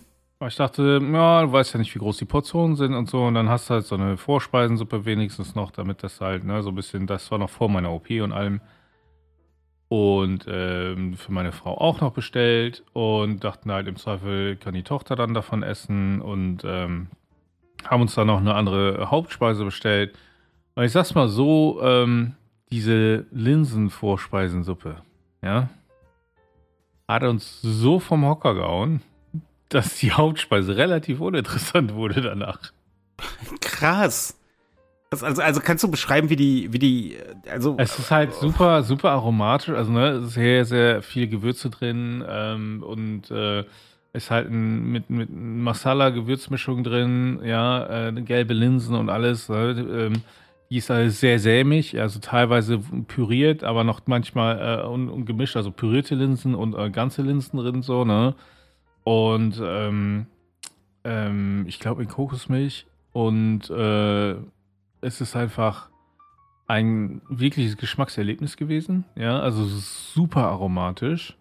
Ich 0.47 0.55
dachte, 0.55 0.99
ja, 1.01 1.41
du 1.43 1.51
weißt 1.51 1.73
ja 1.73 1.79
nicht, 1.79 1.95
wie 1.95 1.99
groß 1.99 2.17
die 2.17 2.25
Portionen 2.25 2.75
sind 2.75 2.93
und 2.93 3.09
so. 3.09 3.23
Und 3.23 3.35
dann 3.35 3.47
hast 3.47 3.69
du 3.69 3.75
halt 3.75 3.85
so 3.85 3.95
eine 3.95 4.17
Vorspeisensuppe 4.17 5.05
wenigstens 5.05 5.55
noch, 5.55 5.71
damit 5.71 6.03
das 6.03 6.19
halt, 6.19 6.43
ne, 6.43 6.61
so 6.63 6.69
ein 6.69 6.75
bisschen, 6.75 7.07
das 7.07 7.31
war 7.31 7.37
noch 7.37 7.49
vor 7.49 7.69
meiner 7.69 7.91
OP 7.91 8.09
und 8.09 8.33
allem. 8.33 8.59
Und 9.87 10.45
ähm, 10.47 11.13
für 11.13 11.31
meine 11.31 11.51
Frau 11.51 11.77
auch 11.77 12.01
noch 12.01 12.11
bestellt 12.11 12.83
und 12.93 13.43
dachten 13.43 13.71
halt, 13.71 13.87
im 13.87 13.95
Zweifel 13.95 14.55
kann 14.57 14.73
die 14.73 14.83
Tochter 14.83 15.15
dann 15.15 15.33
davon 15.33 15.63
essen 15.63 16.19
und 16.19 16.63
ähm, 16.65 17.07
haben 17.85 18.01
uns 18.01 18.15
dann 18.15 18.27
noch 18.27 18.39
eine 18.39 18.55
andere 18.55 19.11
Hauptspeise 19.11 19.63
bestellt. 19.63 20.17
Und 20.75 20.83
ich 20.83 20.91
sag's 20.91 21.13
mal 21.13 21.27
so, 21.27 21.79
ähm, 21.83 22.33
diese 22.71 23.27
Linsenvorspeisensuppe, 23.31 25.03
ja, 25.43 25.69
hat 27.07 27.23
uns 27.23 27.61
so 27.61 27.99
vom 27.99 28.25
Hocker 28.25 28.55
gehauen, 28.55 29.01
dass 29.69 29.97
die 29.97 30.11
Hauptspeise 30.11 30.77
relativ 30.77 31.19
uninteressant 31.19 31.93
wurde 31.93 32.21
danach. 32.21 32.59
Krass. 33.61 34.37
Also, 35.11 35.43
also 35.43 35.61
kannst 35.61 35.83
du 35.83 35.91
beschreiben, 35.91 36.29
wie 36.29 36.35
die, 36.35 36.73
wie 36.73 36.79
die, 36.79 37.17
also. 37.47 37.75
Es 37.77 37.99
ist 37.99 38.09
halt 38.09 38.33
super, 38.33 38.81
super 38.81 39.11
aromatisch, 39.11 39.75
also 39.75 39.91
ne, 39.91 40.07
es 40.09 40.25
ist 40.25 40.33
sehr, 40.33 40.65
sehr 40.65 41.01
viel 41.03 41.27
Gewürze 41.27 41.69
drin 41.69 42.23
ähm, 42.27 42.81
und 42.81 43.29
äh, 43.29 43.63
ist 44.13 44.31
halt 44.31 44.49
ein, 44.49 44.91
mit, 44.91 45.09
mit 45.11 45.29
Masala-Gewürzmischung 45.31 46.83
drin, 46.83 47.41
ja, 47.43 48.07
äh, 48.07 48.11
gelbe 48.21 48.53
Linsen 48.53 48.95
und 48.95 49.09
alles. 49.09 49.49
Ne, 49.49 49.85
ähm, 49.87 50.21
die 50.69 50.77
ist 50.77 50.89
also 50.89 51.09
sehr 51.09 51.39
sämig, 51.39 51.99
also 51.99 52.19
teilweise 52.19 52.79
püriert, 53.07 53.63
aber 53.63 53.83
noch 53.83 54.01
manchmal 54.05 54.79
äh, 54.79 54.87
und, 54.87 55.09
und, 55.09 55.25
gemischt, 55.25 55.55
also 55.55 55.71
pürierte 55.71 56.15
Linsen 56.15 56.55
und 56.55 56.75
äh, 56.75 56.89
ganze 56.89 57.21
Linsen 57.21 57.59
drin, 57.59 57.81
so, 57.81 58.05
ne? 58.05 58.35
Und 59.03 59.61
ähm, 59.63 60.27
ähm, 61.03 61.65
ich 61.67 61.79
glaube 61.79 62.01
in 62.03 62.09
Kokosmilch. 62.09 62.87
Und 63.11 63.69
äh, 63.69 64.31
es 65.01 65.21
ist 65.21 65.35
einfach 65.35 65.89
ein 66.67 67.21
wirkliches 67.29 67.77
Geschmackserlebnis 67.77 68.57
gewesen. 68.57 69.05
Ja, 69.15 69.39
also 69.39 69.65
super 69.65 70.47
aromatisch. 70.47 71.37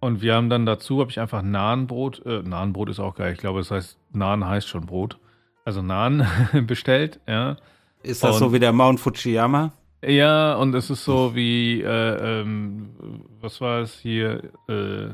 Und 0.00 0.22
wir 0.22 0.34
haben 0.34 0.50
dann 0.50 0.66
dazu, 0.66 1.00
habe 1.00 1.10
ich 1.10 1.20
einfach 1.20 1.42
Nahenbrot, 1.42 2.24
äh, 2.26 2.42
Nahenbrot 2.42 2.90
ist 2.90 3.00
auch 3.00 3.14
geil, 3.14 3.32
ich 3.32 3.38
glaube, 3.38 3.60
das 3.60 3.70
heißt, 3.70 3.98
Nahen 4.12 4.46
heißt 4.46 4.68
schon 4.68 4.86
Brot. 4.86 5.18
Also 5.64 5.80
Nahen 5.80 6.26
bestellt, 6.66 7.20
ja. 7.26 7.56
Ist 8.04 8.22
das 8.22 8.34
und, 8.34 8.38
so 8.38 8.52
wie 8.52 8.58
der 8.58 8.72
Mount 8.72 9.00
Fujiyama? 9.00 9.72
Ja, 10.06 10.54
und 10.56 10.74
es 10.74 10.90
ist 10.90 11.04
so 11.04 11.34
wie, 11.34 11.80
äh, 11.80 12.40
ähm, 12.40 12.90
was 13.40 13.60
war 13.60 13.80
es 13.80 13.98
hier? 13.98 14.42
Äh, 14.68 15.08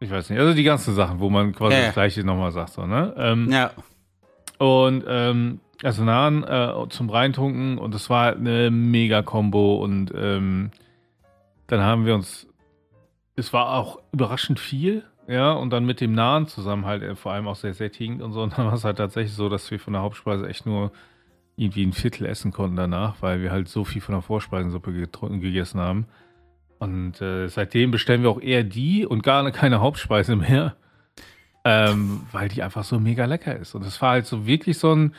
ich 0.00 0.10
weiß 0.10 0.30
nicht, 0.30 0.40
also 0.40 0.52
die 0.52 0.64
ganzen 0.64 0.94
Sachen, 0.94 1.20
wo 1.20 1.30
man 1.30 1.54
quasi 1.54 1.76
ja. 1.76 1.86
das 1.86 1.94
Gleiche 1.94 2.24
nochmal 2.24 2.50
sagt, 2.50 2.72
so, 2.72 2.84
ne? 2.84 3.14
Ähm, 3.16 3.50
ja. 3.50 3.70
Und, 4.58 5.04
ähm, 5.06 5.60
also 5.82 6.02
Nahen 6.02 6.42
äh, 6.44 6.72
zum 6.88 7.10
Reintunken 7.10 7.78
und 7.78 7.94
es 7.94 8.10
war 8.10 8.32
eine 8.34 8.70
mega 8.70 9.22
Combo 9.22 9.76
und 9.76 10.12
ähm, 10.16 10.70
dann 11.66 11.80
haben 11.80 12.06
wir 12.06 12.14
uns, 12.14 12.46
es 13.36 13.52
war 13.52 13.74
auch 13.74 14.00
überraschend 14.12 14.58
viel, 14.58 15.04
ja, 15.26 15.52
und 15.52 15.70
dann 15.70 15.86
mit 15.86 16.00
dem 16.00 16.12
Nahen 16.12 16.46
zusammen 16.46 16.84
halt 16.84 17.02
äh, 17.02 17.16
vor 17.16 17.32
allem 17.32 17.48
auch 17.48 17.56
sehr 17.56 17.74
sättigend 17.74 18.22
und 18.22 18.32
so. 18.32 18.42
Und 18.44 18.58
dann 18.58 18.66
war 18.66 18.74
es 18.74 18.84
halt 18.84 18.98
tatsächlich 18.98 19.34
so, 19.34 19.48
dass 19.48 19.70
wir 19.70 19.80
von 19.80 19.92
der 19.94 20.02
Hauptspeise 20.02 20.48
echt 20.48 20.66
nur 20.66 20.92
irgendwie 21.56 21.86
ein 21.86 21.92
Viertel 21.92 22.26
essen 22.26 22.52
konnten 22.52 22.76
danach, 22.76 23.16
weil 23.20 23.40
wir 23.40 23.52
halt 23.52 23.68
so 23.68 23.84
viel 23.84 24.02
von 24.02 24.14
der 24.14 24.22
Vorspeisensuppe 24.22 24.92
gegessen 24.92 25.80
haben. 25.80 26.06
Und 26.78 27.20
äh, 27.20 27.48
seitdem 27.48 27.90
bestellen 27.90 28.22
wir 28.22 28.30
auch 28.30 28.40
eher 28.40 28.64
die 28.64 29.06
und 29.06 29.22
gar 29.22 29.48
keine 29.52 29.80
Hauptspeise 29.80 30.36
mehr, 30.36 30.76
ähm, 31.64 32.26
weil 32.32 32.48
die 32.48 32.62
einfach 32.62 32.84
so 32.84 32.98
mega 32.98 33.24
lecker 33.24 33.56
ist. 33.56 33.74
Und 33.74 33.86
es 33.86 34.02
war 34.02 34.10
halt 34.10 34.26
so 34.26 34.46
wirklich 34.46 34.78
so 34.78 34.94
ein, 34.94 35.14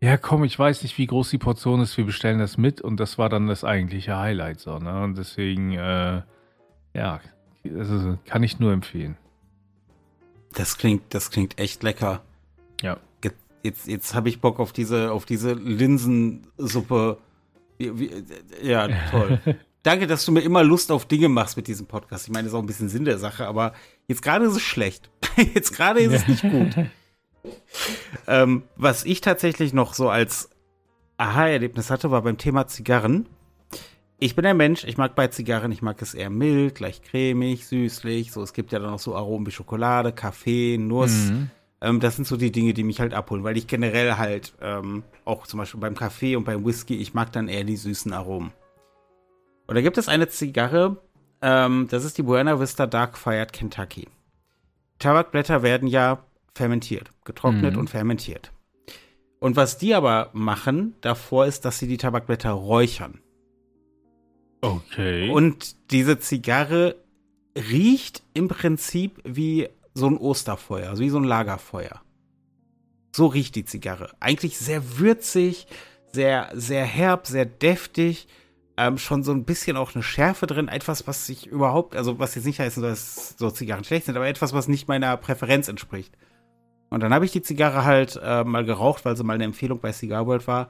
ja 0.00 0.16
komm, 0.18 0.44
ich 0.44 0.58
weiß 0.58 0.82
nicht, 0.82 0.98
wie 0.98 1.06
groß 1.06 1.30
die 1.30 1.38
Portion 1.38 1.80
ist, 1.80 1.96
wir 1.96 2.04
bestellen 2.04 2.38
das 2.38 2.58
mit. 2.58 2.82
Und 2.82 3.00
das 3.00 3.16
war 3.16 3.30
dann 3.30 3.48
das 3.48 3.64
eigentliche 3.64 4.16
Highlight 4.16 4.60
so. 4.60 4.78
Ne? 4.78 5.02
Und 5.02 5.16
deswegen, 5.16 5.72
äh, 5.72 6.22
ja, 6.94 7.20
also 7.76 8.18
kann 8.26 8.42
ich 8.42 8.60
nur 8.60 8.72
empfehlen. 8.72 9.16
Das 10.54 10.78
klingt, 10.78 11.02
das 11.14 11.30
klingt 11.30 11.58
echt 11.58 11.82
lecker. 11.82 12.22
Ja. 12.82 12.98
Jetzt, 13.62 13.88
jetzt 13.88 14.14
habe 14.14 14.28
ich 14.28 14.40
Bock 14.40 14.60
auf 14.60 14.72
diese, 14.72 15.10
auf 15.10 15.24
diese 15.24 15.52
Linsensuppe. 15.52 17.18
Ja, 18.62 18.88
toll. 19.10 19.40
Danke, 19.82 20.06
dass 20.06 20.24
du 20.24 20.32
mir 20.32 20.40
immer 20.40 20.62
Lust 20.62 20.92
auf 20.92 21.06
Dinge 21.06 21.28
machst 21.28 21.56
mit 21.56 21.66
diesem 21.66 21.86
Podcast. 21.86 22.26
Ich 22.26 22.32
meine, 22.32 22.44
das 22.44 22.52
ist 22.52 22.56
auch 22.56 22.62
ein 22.62 22.66
bisschen 22.66 22.88
Sinn 22.88 23.04
der 23.04 23.18
Sache, 23.18 23.46
aber 23.46 23.72
jetzt 24.06 24.22
gerade 24.22 24.44
ist 24.44 24.54
es 24.54 24.62
schlecht. 24.62 25.10
Jetzt 25.54 25.72
gerade 25.72 26.00
ist 26.00 26.12
es 26.12 26.28
nicht 26.28 26.42
gut. 26.42 26.74
ähm, 28.26 28.64
was 28.74 29.04
ich 29.04 29.20
tatsächlich 29.20 29.72
noch 29.72 29.94
so 29.94 30.08
als 30.08 30.50
Aha-Erlebnis 31.16 31.90
hatte, 31.90 32.10
war 32.10 32.22
beim 32.22 32.38
Thema 32.38 32.66
Zigarren. 32.66 33.28
Ich 34.20 34.34
bin 34.34 34.44
ein 34.46 34.56
Mensch, 34.56 34.82
ich 34.82 34.96
mag 34.96 35.14
bei 35.14 35.28
Zigarren, 35.28 35.70
ich 35.70 35.80
mag 35.80 36.02
es 36.02 36.12
eher 36.12 36.28
mild, 36.28 36.80
leicht 36.80 37.04
cremig, 37.04 37.66
süßlich. 37.66 38.32
So, 38.32 38.42
es 38.42 38.52
gibt 38.52 38.72
ja 38.72 38.80
dann 38.80 38.90
noch 38.90 38.98
so 38.98 39.14
Aromen 39.14 39.46
wie 39.46 39.52
Schokolade, 39.52 40.12
Kaffee, 40.12 40.76
Nuss. 40.76 41.30
Mhm. 41.30 41.50
Ähm, 41.80 42.00
das 42.00 42.16
sind 42.16 42.26
so 42.26 42.36
die 42.36 42.50
Dinge, 42.50 42.74
die 42.74 42.82
mich 42.82 43.00
halt 43.00 43.14
abholen, 43.14 43.44
weil 43.44 43.56
ich 43.56 43.68
generell 43.68 44.16
halt 44.16 44.54
ähm, 44.60 45.04
auch 45.24 45.46
zum 45.46 45.58
Beispiel 45.58 45.80
beim 45.80 45.94
Kaffee 45.94 46.34
und 46.34 46.44
beim 46.44 46.64
Whisky, 46.66 46.96
ich 46.96 47.14
mag 47.14 47.30
dann 47.30 47.46
eher 47.46 47.62
die 47.62 47.76
süßen 47.76 48.12
Aromen. 48.12 48.50
Und 49.68 49.76
da 49.76 49.82
gibt 49.82 49.98
es 49.98 50.08
eine 50.08 50.28
Zigarre, 50.28 50.96
ähm, 51.40 51.86
das 51.88 52.04
ist 52.04 52.18
die 52.18 52.24
Buena 52.24 52.58
Vista 52.58 52.88
Dark 52.88 53.16
Fired 53.16 53.52
Kentucky. 53.52 54.08
Tabakblätter 54.98 55.62
werden 55.62 55.86
ja 55.86 56.24
fermentiert, 56.54 57.12
getrocknet 57.24 57.74
mhm. 57.74 57.80
und 57.80 57.90
fermentiert. 57.90 58.50
Und 59.38 59.54
was 59.54 59.78
die 59.78 59.94
aber 59.94 60.30
machen 60.32 60.96
davor 61.02 61.46
ist, 61.46 61.64
dass 61.64 61.78
sie 61.78 61.86
die 61.86 61.98
Tabakblätter 61.98 62.50
räuchern. 62.50 63.20
Okay. 64.60 65.30
Und 65.30 65.76
diese 65.90 66.18
Zigarre 66.18 66.96
riecht 67.56 68.22
im 68.34 68.48
Prinzip 68.48 69.20
wie 69.24 69.68
so 69.94 70.06
ein 70.06 70.16
Osterfeuer, 70.16 70.90
also 70.90 71.02
wie 71.02 71.10
so 71.10 71.18
ein 71.18 71.24
Lagerfeuer. 71.24 72.00
So 73.12 73.26
riecht 73.26 73.54
die 73.56 73.64
Zigarre. 73.64 74.10
Eigentlich 74.20 74.58
sehr 74.58 74.98
würzig, 74.98 75.66
sehr, 76.12 76.50
sehr 76.54 76.84
herb, 76.84 77.26
sehr 77.26 77.46
deftig. 77.46 78.28
Ähm, 78.76 78.96
schon 78.96 79.24
so 79.24 79.32
ein 79.32 79.44
bisschen 79.44 79.76
auch 79.76 79.94
eine 79.94 80.04
Schärfe 80.04 80.46
drin. 80.46 80.68
Etwas, 80.68 81.06
was 81.08 81.26
sich 81.26 81.46
überhaupt, 81.46 81.96
also 81.96 82.20
was 82.20 82.36
jetzt 82.36 82.44
nicht 82.44 82.58
soll, 82.72 82.84
dass 82.84 83.34
so 83.36 83.50
Zigarren 83.50 83.82
schlecht 83.82 84.06
sind, 84.06 84.16
aber 84.16 84.28
etwas, 84.28 84.52
was 84.52 84.68
nicht 84.68 84.86
meiner 84.86 85.16
Präferenz 85.16 85.66
entspricht. 85.68 86.16
Und 86.90 87.02
dann 87.02 87.12
habe 87.12 87.24
ich 87.24 87.32
die 87.32 87.42
Zigarre 87.42 87.84
halt 87.84 88.18
äh, 88.22 88.44
mal 88.44 88.64
geraucht, 88.64 89.04
weil 89.04 89.16
sie 89.16 89.24
mal 89.24 89.34
eine 89.34 89.44
Empfehlung 89.44 89.80
bei 89.80 89.92
Cigar 89.92 90.26
World 90.26 90.46
war. 90.46 90.68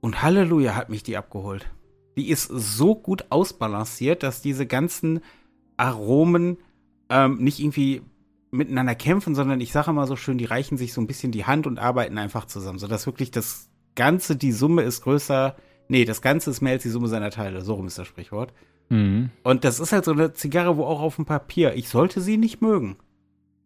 Und 0.00 0.22
Halleluja 0.22 0.74
hat 0.74 0.90
mich 0.90 1.02
die 1.02 1.16
abgeholt. 1.16 1.66
Die 2.16 2.28
ist 2.28 2.44
so 2.48 2.94
gut 2.94 3.26
ausbalanciert, 3.30 4.22
dass 4.22 4.42
diese 4.42 4.66
ganzen 4.66 5.20
Aromen 5.76 6.58
ähm, 7.08 7.38
nicht 7.38 7.60
irgendwie 7.60 8.02
miteinander 8.50 8.94
kämpfen, 8.94 9.34
sondern 9.34 9.60
ich 9.60 9.72
sage 9.72 9.90
immer 9.90 10.06
so 10.06 10.16
schön, 10.16 10.38
die 10.38 10.44
reichen 10.44 10.76
sich 10.76 10.92
so 10.92 11.00
ein 11.00 11.06
bisschen 11.06 11.32
die 11.32 11.44
Hand 11.44 11.66
und 11.66 11.78
arbeiten 11.78 12.18
einfach 12.18 12.46
zusammen, 12.46 12.78
sodass 12.78 13.06
wirklich 13.06 13.30
das 13.30 13.70
Ganze, 13.94 14.36
die 14.36 14.52
Summe 14.52 14.82
ist 14.82 15.02
größer, 15.02 15.56
nee, 15.88 16.04
das 16.04 16.22
Ganze 16.22 16.50
ist 16.50 16.60
mehr 16.60 16.72
als 16.72 16.82
die 16.82 16.88
Summe 16.88 17.08
seiner 17.08 17.30
Teile, 17.30 17.62
so 17.62 17.74
rum 17.74 17.86
ist 17.86 17.98
das 17.98 18.06
Sprichwort. 18.06 18.52
Mhm. 18.88 19.30
Und 19.44 19.64
das 19.64 19.80
ist 19.80 19.92
halt 19.92 20.04
so 20.04 20.12
eine 20.12 20.32
Zigarre, 20.32 20.76
wo 20.76 20.84
auch 20.84 21.00
auf 21.00 21.16
dem 21.16 21.26
Papier, 21.26 21.74
ich 21.74 21.88
sollte 21.88 22.20
sie 22.20 22.36
nicht 22.36 22.60
mögen. 22.60 22.96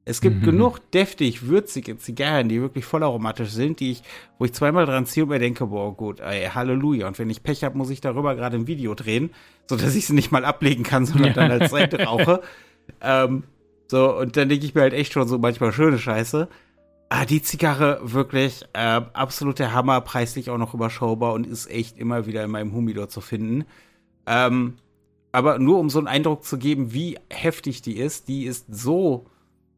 Es 0.06 0.20
gibt 0.20 0.42
mhm. 0.42 0.44
genug 0.44 0.90
deftig, 0.90 1.48
würzige 1.48 1.96
Zigarren, 1.96 2.48
die 2.48 2.60
wirklich 2.60 2.84
vollaromatisch 2.84 3.50
sind, 3.50 3.80
die 3.80 3.92
ich, 3.92 4.02
wo 4.38 4.44
ich 4.44 4.52
zweimal 4.52 4.84
dran 4.84 5.06
ziehe 5.06 5.24
und 5.24 5.30
mir 5.30 5.38
denke, 5.38 5.66
boah, 5.66 5.96
gut, 5.96 6.20
ey, 6.20 6.46
Halleluja. 6.46 7.06
Und 7.08 7.18
wenn 7.18 7.30
ich 7.30 7.42
Pech 7.42 7.64
habe, 7.64 7.78
muss 7.78 7.88
ich 7.88 8.02
darüber 8.02 8.34
gerade 8.34 8.56
ein 8.56 8.66
Video 8.66 8.94
drehen, 8.94 9.30
sodass 9.66 9.94
ich 9.94 10.06
sie 10.06 10.12
nicht 10.12 10.30
mal 10.30 10.44
ablegen 10.44 10.82
kann, 10.82 11.06
sondern 11.06 11.32
dann 11.32 11.50
als 11.50 11.70
Seite 11.70 12.02
rauche. 12.04 12.42
ähm, 13.00 13.44
so, 13.88 14.18
und 14.18 14.36
dann 14.36 14.48
denke 14.48 14.66
ich 14.66 14.74
mir 14.74 14.82
halt 14.82 14.92
echt 14.92 15.12
schon 15.12 15.26
so 15.26 15.38
manchmal 15.38 15.72
schöne 15.72 15.98
Scheiße. 15.98 16.48
Ah, 17.08 17.24
die 17.24 17.40
Zigarre 17.40 18.00
wirklich 18.02 18.64
äh, 18.74 19.00
absolut 19.12 19.58
der 19.58 19.72
Hammer, 19.72 20.00
preislich 20.02 20.50
auch 20.50 20.58
noch 20.58 20.74
überschaubar 20.74 21.32
und 21.32 21.46
ist 21.46 21.70
echt 21.70 21.96
immer 21.96 22.26
wieder 22.26 22.44
in 22.44 22.50
meinem 22.50 22.72
Humidor 22.74 23.08
zu 23.08 23.20
finden. 23.20 23.64
Ähm, 24.26 24.74
aber 25.32 25.58
nur 25.58 25.78
um 25.78 25.90
so 25.90 25.98
einen 25.98 26.08
Eindruck 26.08 26.44
zu 26.44 26.58
geben, 26.58 26.92
wie 26.92 27.18
heftig 27.30 27.82
die 27.82 27.96
ist, 27.96 28.28
die 28.28 28.44
ist 28.44 28.66
so 28.68 29.26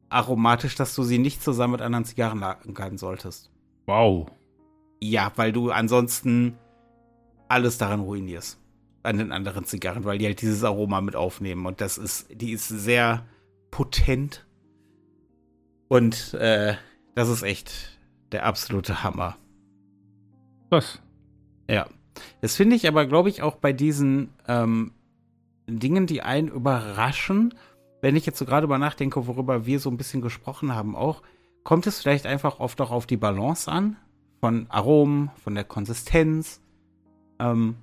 aromatisch, 0.09 0.75
dass 0.75 0.95
du 0.95 1.03
sie 1.03 1.19
nicht 1.19 1.43
zusammen 1.43 1.73
mit 1.73 1.83
anderen 1.83 2.05
Zigarren 2.05 2.41
lagern 2.41 2.99
solltest. 2.99 3.51
Wow. 3.87 4.31
Ja, 5.01 5.33
weil 5.37 5.53
du 5.53 5.71
ansonsten 5.71 6.59
alles 7.49 7.79
daran 7.79 8.01
ruinierst. 8.01 8.59
An 9.03 9.19
den 9.19 9.31
anderen 9.31 9.65
Zigarren, 9.65 10.05
weil 10.05 10.19
die 10.19 10.27
halt 10.27 10.41
dieses 10.41 10.65
Aroma 10.65 11.01
mit 11.01 11.15
aufnehmen. 11.15 11.67
Und 11.67 11.81
das 11.81 11.97
ist, 11.97 12.27
die 12.33 12.51
ist 12.51 12.69
sehr 12.69 13.25
potent. 13.71 14.45
Und 15.89 16.35
äh, 16.35 16.75
das 17.15 17.29
ist 17.29 17.43
echt 17.43 18.01
der 18.33 18.45
absolute 18.45 19.05
Hammer. 19.05 19.37
Was? 20.71 21.01
Ja. 21.71 21.87
Das 22.41 22.57
finde 22.57 22.75
ich 22.77 22.89
aber, 22.89 23.07
glaube 23.07 23.29
ich, 23.29 23.43
auch 23.43 23.57
bei 23.57 23.73
diesen 23.73 24.31
ähm, 24.49 24.93
Dingen, 25.69 26.07
die 26.07 26.23
einen 26.23 26.49
überraschen, 26.49 27.55
wenn 28.07 28.15
ich 28.15 28.25
jetzt 28.25 28.39
so 28.39 28.45
gerade 28.45 28.67
über 28.67 28.79
nachdenke, 28.79 29.27
worüber 29.27 29.67
wir 29.67 29.81
so 29.81 29.91
ein 29.91 29.97
bisschen 29.97 30.23
gesprochen 30.23 30.73
haben, 30.73 30.95
auch, 30.95 31.23
kommt 31.65 31.89
es 31.89 32.01
vielleicht 32.01 32.25
einfach 32.25 32.61
oft 32.61 32.81
auch 32.81 32.93
auf 32.93 33.05
die 33.05 33.17
Balance 33.17 33.69
an, 33.69 33.97
von 34.39 34.71
Aromen, 34.71 35.33
von 35.43 35.57
der 35.57 35.65
Konsistenz. 35.65 36.63
Ähm, 37.41 37.75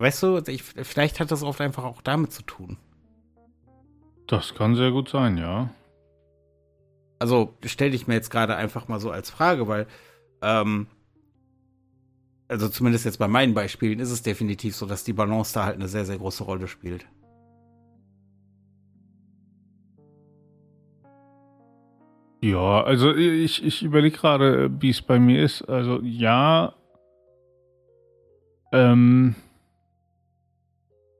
weißt 0.00 0.22
du, 0.22 0.42
ich, 0.48 0.62
vielleicht 0.64 1.18
hat 1.18 1.30
das 1.30 1.42
oft 1.42 1.62
einfach 1.62 1.84
auch 1.84 2.02
damit 2.02 2.30
zu 2.32 2.42
tun. 2.42 2.76
Das 4.26 4.54
kann 4.54 4.74
sehr 4.74 4.90
gut 4.90 5.08
sein, 5.08 5.38
ja. 5.38 5.70
Also 7.18 7.54
stelle 7.64 7.94
ich 7.94 8.06
mir 8.06 8.16
jetzt 8.16 8.30
gerade 8.30 8.54
einfach 8.54 8.86
mal 8.86 9.00
so 9.00 9.10
als 9.10 9.30
Frage, 9.30 9.66
weil, 9.66 9.86
ähm, 10.42 10.88
also 12.48 12.68
zumindest 12.68 13.06
jetzt 13.06 13.18
bei 13.18 13.28
meinen 13.28 13.54
Beispielen 13.54 13.98
ist 13.98 14.10
es 14.10 14.20
definitiv 14.20 14.76
so, 14.76 14.84
dass 14.84 15.04
die 15.04 15.14
Balance 15.14 15.54
da 15.54 15.64
halt 15.64 15.76
eine 15.76 15.88
sehr, 15.88 16.04
sehr 16.04 16.18
große 16.18 16.44
Rolle 16.44 16.68
spielt. 16.68 17.06
Ja, 22.42 22.82
also 22.82 23.14
ich, 23.14 23.64
ich 23.64 23.82
überlege 23.82 24.16
gerade, 24.16 24.70
wie 24.80 24.90
es 24.90 25.02
bei 25.02 25.18
mir 25.18 25.42
ist. 25.42 25.62
Also 25.62 26.00
ja, 26.02 26.72
ähm, 28.72 29.34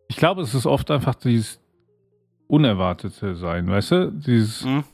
ich 0.09 0.17
glaube, 0.17 0.43
es 0.43 0.55
ist 0.55 0.67
oft 0.67 0.91
einfach 0.91 1.15
dieses 1.15 1.61
Unerwartete 2.47 3.37
sein, 3.37 3.69
weißt 3.69 3.93
du? 3.93 4.13
Dieses, 4.13 4.65
mhm. 4.65 4.85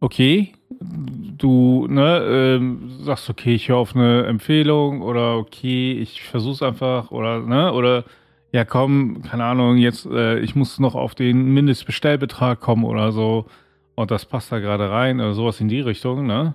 okay, 0.00 0.52
du 0.80 1.86
ne, 1.88 2.22
ähm, 2.24 2.90
sagst, 3.00 3.28
okay, 3.28 3.54
ich 3.54 3.68
höre 3.68 3.76
auf 3.76 3.94
eine 3.94 4.24
Empfehlung 4.26 5.02
oder 5.02 5.36
okay, 5.36 5.92
ich 5.92 6.22
versuch's 6.22 6.62
einfach 6.62 7.10
oder 7.10 7.40
ne, 7.40 7.72
oder 7.72 8.04
ja 8.52 8.64
komm, 8.64 9.22
keine 9.22 9.44
Ahnung, 9.44 9.76
jetzt, 9.78 10.06
äh, 10.06 10.38
ich 10.38 10.54
muss 10.54 10.78
noch 10.78 10.94
auf 10.94 11.14
den 11.14 11.52
Mindestbestellbetrag 11.52 12.60
kommen 12.60 12.84
oder 12.84 13.12
so 13.12 13.46
und 13.94 14.10
das 14.10 14.26
passt 14.26 14.50
da 14.52 14.58
gerade 14.58 14.90
rein 14.90 15.20
oder 15.20 15.34
sowas 15.34 15.60
in 15.60 15.68
die 15.68 15.80
Richtung, 15.80 16.26
ne? 16.26 16.54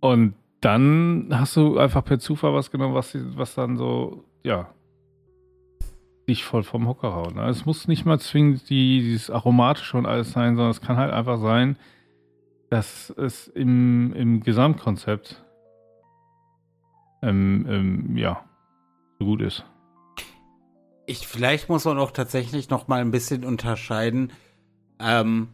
Und 0.00 0.34
dann 0.60 1.28
hast 1.30 1.56
du 1.56 1.78
einfach 1.78 2.04
per 2.04 2.18
Zufall 2.18 2.54
was 2.54 2.70
genommen, 2.70 2.94
was, 2.94 3.16
was 3.36 3.54
dann 3.54 3.76
so, 3.76 4.24
ja, 4.44 4.68
dich 6.28 6.44
voll 6.44 6.62
vom 6.62 6.86
Hocker 6.86 7.14
haut. 7.14 7.34
Ne? 7.34 7.48
Es 7.48 7.66
muss 7.66 7.88
nicht 7.88 8.04
mal 8.04 8.18
zwingend 8.18 8.68
die, 8.70 9.00
dieses 9.00 9.30
Aromatische 9.30 9.96
und 9.96 10.06
alles 10.06 10.32
sein, 10.32 10.56
sondern 10.56 10.70
es 10.70 10.80
kann 10.80 10.96
halt 10.96 11.12
einfach 11.12 11.40
sein, 11.40 11.76
dass 12.70 13.10
es 13.10 13.48
im, 13.48 14.12
im 14.14 14.40
Gesamtkonzept 14.40 15.44
ähm, 17.22 17.66
ähm, 17.68 18.16
ja, 18.16 18.44
so 19.18 19.26
gut 19.26 19.42
ist. 19.42 19.64
Ich, 21.06 21.26
vielleicht 21.26 21.68
muss 21.68 21.84
man 21.84 21.98
auch 21.98 22.12
tatsächlich 22.12 22.70
noch 22.70 22.88
mal 22.88 23.00
ein 23.00 23.10
bisschen 23.10 23.44
unterscheiden, 23.44 24.32
ähm, 25.00 25.48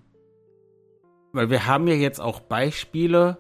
weil 1.39 1.51
wir 1.51 1.67
haben 1.67 1.87
ja 1.87 1.95
jetzt 1.95 2.21
auch 2.21 2.41
Beispiele, 2.41 3.39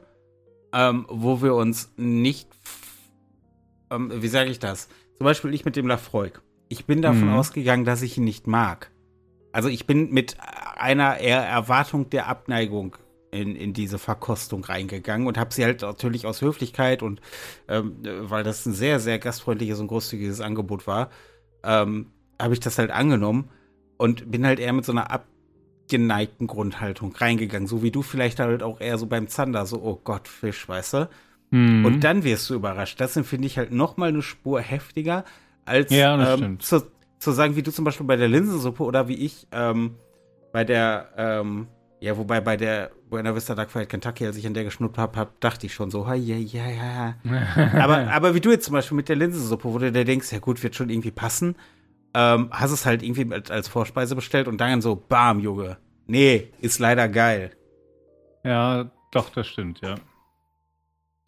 ähm, 0.72 1.04
wo 1.08 1.42
wir 1.42 1.56
uns 1.56 1.92
nicht, 1.96 2.48
ähm, 3.90 4.12
wie 4.14 4.28
sage 4.28 4.50
ich 4.50 4.60
das? 4.60 4.88
Zum 5.16 5.24
Beispiel 5.24 5.52
ich 5.52 5.64
mit 5.64 5.74
dem 5.74 5.88
Lafroig. 5.88 6.40
Ich 6.68 6.84
bin 6.84 7.02
davon 7.02 7.30
mhm. 7.30 7.34
ausgegangen, 7.34 7.84
dass 7.84 8.02
ich 8.02 8.16
ihn 8.16 8.22
nicht 8.22 8.46
mag. 8.46 8.92
Also 9.50 9.68
ich 9.68 9.84
bin 9.88 10.10
mit 10.10 10.36
einer 10.76 11.18
Erwartung 11.18 12.08
der 12.08 12.28
Abneigung 12.28 12.94
in, 13.32 13.56
in 13.56 13.72
diese 13.72 13.98
Verkostung 13.98 14.62
reingegangen 14.62 15.26
und 15.26 15.36
habe 15.36 15.52
sie 15.52 15.64
halt 15.64 15.82
natürlich 15.82 16.24
aus 16.24 16.40
Höflichkeit 16.40 17.02
und 17.02 17.20
ähm, 17.66 17.96
weil 18.04 18.44
das 18.44 18.64
ein 18.64 18.74
sehr, 18.74 19.00
sehr 19.00 19.18
gastfreundliches 19.18 19.80
und 19.80 19.88
großzügiges 19.88 20.40
Angebot 20.40 20.86
war, 20.86 21.10
ähm, 21.64 22.12
habe 22.40 22.54
ich 22.54 22.60
das 22.60 22.78
halt 22.78 22.92
angenommen 22.92 23.50
und 23.96 24.30
bin 24.30 24.46
halt 24.46 24.60
eher 24.60 24.72
mit 24.72 24.84
so 24.84 24.92
einer 24.92 25.10
abgeneigten 25.88 26.46
Grundhaltung 26.46 27.14
reingegangen, 27.16 27.66
so 27.66 27.82
wie 27.82 27.90
du 27.90 28.02
vielleicht 28.02 28.40
halt 28.40 28.62
auch 28.62 28.78
eher 28.80 28.98
so 28.98 29.06
beim 29.06 29.26
Zander, 29.26 29.64
so, 29.64 29.80
oh 29.82 29.98
Gott, 30.04 30.28
Fisch, 30.28 30.68
weißt 30.68 30.92
du? 30.94 31.08
Mhm. 31.50 31.86
Und 31.86 32.04
dann 32.04 32.24
wirst 32.24 32.50
du 32.50 32.54
überrascht. 32.54 33.00
Das 33.00 33.14
finde 33.14 33.46
ich 33.46 33.56
halt 33.56 33.72
noch 33.72 33.96
mal 33.96 34.10
eine 34.10 34.20
Spur 34.20 34.60
heftiger, 34.60 35.24
als 35.64 35.90
ja, 35.90 36.34
ähm, 36.34 36.60
zu, 36.60 36.82
zu 37.18 37.32
sagen, 37.32 37.56
wie 37.56 37.62
du 37.62 37.72
zum 37.72 37.86
Beispiel 37.86 38.06
bei 38.06 38.16
der 38.16 38.28
Linsensuppe 38.28 38.82
oder 38.82 39.08
wie 39.08 39.14
ich 39.14 39.46
ähm, 39.50 39.94
bei 40.52 40.64
der, 40.64 41.08
ähm, 41.16 41.68
ja, 42.00 42.18
wobei 42.18 42.42
bei 42.42 42.58
der 42.58 42.90
Buena 43.08 43.34
Vista 43.34 43.54
Dark 43.54 43.70
Fried 43.70 43.88
Kentucky, 43.88 44.26
als 44.26 44.36
ich 44.36 44.46
an 44.46 44.52
der 44.52 44.64
geschnuppt 44.64 44.98
habe, 44.98 45.18
hab, 45.18 45.40
dachte 45.40 45.64
ich 45.64 45.72
schon 45.72 45.90
so, 45.90 46.06
ja, 46.06 46.14
ja, 46.14 46.68
ja. 46.68 47.14
aber, 47.80 48.12
aber 48.12 48.34
wie 48.34 48.40
du 48.40 48.50
jetzt 48.50 48.66
zum 48.66 48.74
Beispiel 48.74 48.96
mit 48.96 49.08
der 49.08 49.16
Linsensuppe, 49.16 49.72
wo 49.72 49.78
du 49.78 49.90
dir 49.90 50.04
denkst, 50.04 50.30
ja 50.32 50.38
gut, 50.38 50.62
wird 50.62 50.74
schon 50.74 50.90
irgendwie 50.90 51.10
passen, 51.12 51.56
ähm, 52.18 52.48
hast 52.50 52.72
es 52.72 52.84
halt 52.84 53.04
irgendwie 53.04 53.32
als 53.32 53.68
Vorspeise 53.68 54.16
bestellt 54.16 54.48
und 54.48 54.60
dann 54.60 54.82
so, 54.82 54.96
bam, 54.96 55.38
Junge, 55.38 55.76
nee, 56.08 56.50
ist 56.60 56.80
leider 56.80 57.08
geil. 57.08 57.52
Ja, 58.42 58.90
doch, 59.12 59.30
das 59.30 59.46
stimmt, 59.46 59.80
ja. 59.82 59.94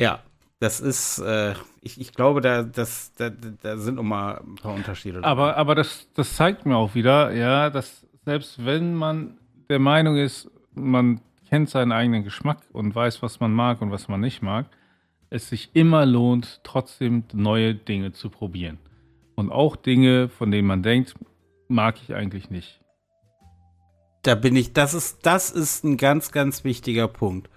Ja, 0.01 0.21
das 0.59 0.81
ist, 0.81 1.21
äh, 1.21 1.55
ich, 1.81 2.01
ich 2.01 2.13
glaube, 2.13 2.41
da, 2.41 2.65
das, 2.65 3.13
da, 3.15 3.31
da 3.31 3.77
sind 3.77 3.95
nochmal 3.95 4.41
ein 4.45 4.57
paar 4.57 4.75
Unterschiede. 4.75 5.23
Aber, 5.23 5.57
aber 5.57 5.77
das, 5.77 6.09
das 6.15 6.35
zeigt 6.35 6.67
mir 6.67 6.77
auch 6.77 6.97
wieder, 6.97 7.31
ja, 7.31 7.71
dass 7.71 8.05
selbst 8.25 8.65
wenn 8.65 8.95
man 8.95 9.39
der 9.69 9.79
Meinung 9.79 10.17
ist, 10.17 10.51
man 10.75 11.21
kennt 11.49 11.71
seinen 11.71 11.93
eigenen 11.93 12.25
Geschmack 12.25 12.59
und 12.73 12.93
weiß, 12.93 13.23
was 13.23 13.39
man 13.39 13.53
mag 13.53 13.81
und 13.81 13.93
was 13.93 14.09
man 14.09 14.21
nicht 14.21 14.43
mag, 14.43 14.67
es 15.31 15.49
sich 15.49 15.71
immer 15.75 16.05
lohnt, 16.05 16.61
trotzdem 16.65 17.23
neue 17.33 17.77
Dinge 17.77 18.13
zu 18.13 18.29
probieren. 18.29 18.79
Und 19.41 19.51
auch 19.51 19.75
Dinge, 19.75 20.29
von 20.29 20.51
denen 20.51 20.69
man 20.69 20.83
denkt, 20.83 21.15
mag 21.67 21.97
ich 22.03 22.15
eigentlich 22.15 22.51
nicht. 22.51 22.79
Da 24.23 24.35
bin 24.35 24.55
ich, 24.55 24.75
das 24.75 24.93
ist, 24.93 25.21
das 25.25 25.51
ist 25.51 25.83
ein 25.83 25.97
ganz, 25.97 26.31
ganz 26.31 26.63
wichtiger 26.63 27.09
Punkt. 27.09 27.49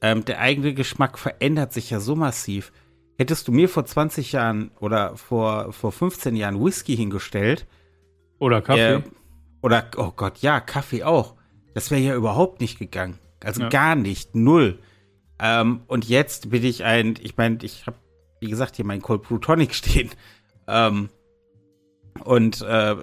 Ähm, 0.00 0.24
der 0.24 0.40
eigene 0.40 0.74
Geschmack 0.74 1.20
verändert 1.20 1.72
sich 1.72 1.90
ja 1.90 2.00
so 2.00 2.16
massiv. 2.16 2.72
Hättest 3.18 3.46
du 3.46 3.52
mir 3.52 3.68
vor 3.68 3.84
20 3.84 4.32
Jahren 4.32 4.72
oder 4.80 5.16
vor, 5.16 5.72
vor 5.72 5.92
15 5.92 6.34
Jahren 6.34 6.60
Whisky 6.60 6.96
hingestellt. 6.96 7.68
Oder 8.40 8.60
Kaffee. 8.60 8.94
Äh, 8.94 9.02
oder, 9.60 9.88
oh 9.96 10.10
Gott, 10.16 10.38
ja, 10.38 10.58
Kaffee 10.58 11.04
auch. 11.04 11.36
Das 11.72 11.92
wäre 11.92 12.00
ja 12.00 12.16
überhaupt 12.16 12.60
nicht 12.60 12.80
gegangen. 12.80 13.20
Also 13.44 13.62
ja. 13.62 13.68
gar 13.68 13.94
nicht, 13.94 14.34
null. 14.34 14.80
Ähm, 15.38 15.82
und 15.86 16.08
jetzt 16.08 16.50
bin 16.50 16.64
ich 16.64 16.82
ein, 16.82 17.14
ich 17.22 17.36
meine, 17.36 17.58
ich 17.62 17.86
habe, 17.86 17.96
wie 18.40 18.50
gesagt, 18.50 18.74
hier 18.74 18.84
mein 18.84 19.02
Cold 19.02 19.22
Brew 19.22 19.38
Tonic 19.38 19.72
stehen. 19.76 20.10
Ähm, 20.66 21.08
und 22.24 22.60
äh, 22.62 22.96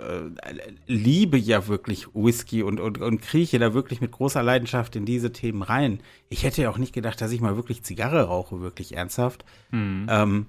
liebe 0.88 1.38
ja 1.38 1.68
wirklich 1.68 2.08
Whisky 2.14 2.64
und, 2.64 2.80
und, 2.80 3.00
und 3.00 3.22
krieche 3.22 3.60
da 3.60 3.74
wirklich 3.74 4.02
mit 4.02 4.12
großer 4.12 4.44
Leidenschaft 4.44 4.96
in 4.96 5.06
diese 5.06 5.32
Themen 5.32 5.62
rein. 5.62 6.02
Ich 6.30 6.44
hätte 6.44 6.62
ja 6.62 6.70
auch 6.70 6.78
nicht 6.78 6.94
gedacht, 6.94 7.20
dass 7.20 7.32
ich 7.32 7.42
mal 7.42 7.56
wirklich 7.56 7.84
Zigarre 7.84 8.24
rauche, 8.24 8.62
wirklich 8.62 8.96
ernsthaft. 8.96 9.44
Mhm. 9.72 10.08
Ähm, 10.10 10.46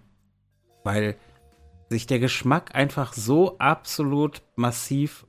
weil 0.84 1.16
sich 1.88 2.06
der 2.06 2.20
Geschmack 2.20 2.74
einfach 2.74 3.12
so 3.12 3.58
absolut 3.58 4.42
massiv 4.56 5.26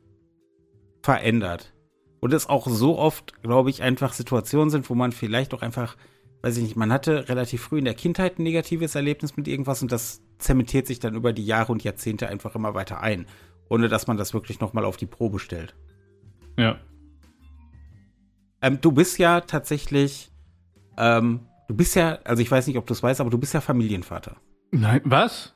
verändert. 1.01 1.73
Und 2.19 2.33
es 2.33 2.47
auch 2.47 2.67
so 2.67 2.99
oft, 2.99 3.41
glaube 3.41 3.71
ich, 3.71 3.81
einfach 3.81 4.13
Situationen 4.13 4.69
sind, 4.69 4.89
wo 4.89 4.93
man 4.93 5.11
vielleicht 5.11 5.55
auch 5.55 5.63
einfach, 5.63 5.97
weiß 6.43 6.57
ich 6.57 6.63
nicht, 6.63 6.75
man 6.75 6.93
hatte 6.93 7.27
relativ 7.29 7.61
früh 7.61 7.79
in 7.79 7.85
der 7.85 7.95
Kindheit 7.95 8.37
ein 8.37 8.43
negatives 8.43 8.93
Erlebnis 8.93 9.37
mit 9.37 9.47
irgendwas 9.47 9.81
und 9.81 9.91
das 9.91 10.21
zementiert 10.41 10.87
sich 10.87 10.99
dann 10.99 11.15
über 11.15 11.33
die 11.33 11.45
Jahre 11.45 11.71
und 11.71 11.83
Jahrzehnte 11.83 12.27
einfach 12.27 12.55
immer 12.55 12.73
weiter 12.73 13.01
ein, 13.01 13.25
ohne 13.69 13.87
dass 13.87 14.07
man 14.07 14.17
das 14.17 14.33
wirklich 14.33 14.59
nochmal 14.59 14.85
auf 14.85 14.97
die 14.97 15.05
Probe 15.05 15.39
stellt. 15.39 15.75
Ja. 16.57 16.77
Ähm, 18.61 18.79
du 18.81 18.91
bist 18.91 19.17
ja 19.17 19.41
tatsächlich, 19.41 20.31
ähm, 20.97 21.41
du 21.67 21.75
bist 21.75 21.95
ja, 21.95 22.19
also 22.23 22.41
ich 22.41 22.51
weiß 22.51 22.67
nicht, 22.67 22.77
ob 22.77 22.85
du 22.85 22.93
es 22.93 23.01
weißt, 23.01 23.21
aber 23.21 23.29
du 23.29 23.37
bist 23.37 23.53
ja 23.53 23.61
Familienvater. 23.61 24.37
Nein, 24.71 25.01
was? 25.03 25.55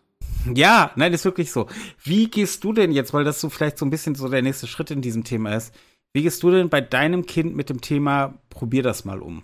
Ja, 0.54 0.92
nein, 0.96 1.14
ist 1.14 1.26
wirklich 1.26 1.52
so. 1.52 1.68
Wie 2.04 2.30
gehst 2.30 2.64
du 2.64 2.74
denn 2.74 2.92
jetzt, 2.92 3.14
weil 3.14 3.24
das 3.24 3.42
so 3.42 3.50
vielleicht 3.50 3.78
so 3.78 3.86
ein 3.86 3.90
bisschen 3.90 4.16
so 4.16 4.30
der 4.30 4.42
nächste 4.42 4.68
Schritt 4.68 4.92
in 4.92 5.02
diesem 5.02 5.24
Thema 5.24 5.56
ist, 5.56 5.74
wie 6.14 6.24
gehst 6.24 6.44
du 6.44 6.52
denn 6.52 6.70
bei 6.70 6.82
deinem 6.82 7.26
Kind 7.26 7.56
mit 7.56 7.70
dem 7.70 7.82
Thema, 7.82 8.36
probier 8.50 8.84
das 8.84 9.06
mal 9.06 9.22
um? 9.22 9.44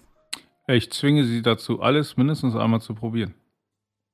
Ich 0.68 0.92
zwinge 0.92 1.26
sie 1.26 1.42
dazu, 1.42 1.82
alles 1.82 2.18
mindestens 2.18 2.56
einmal 2.56 2.82
zu 2.82 2.96
probieren. 2.96 3.34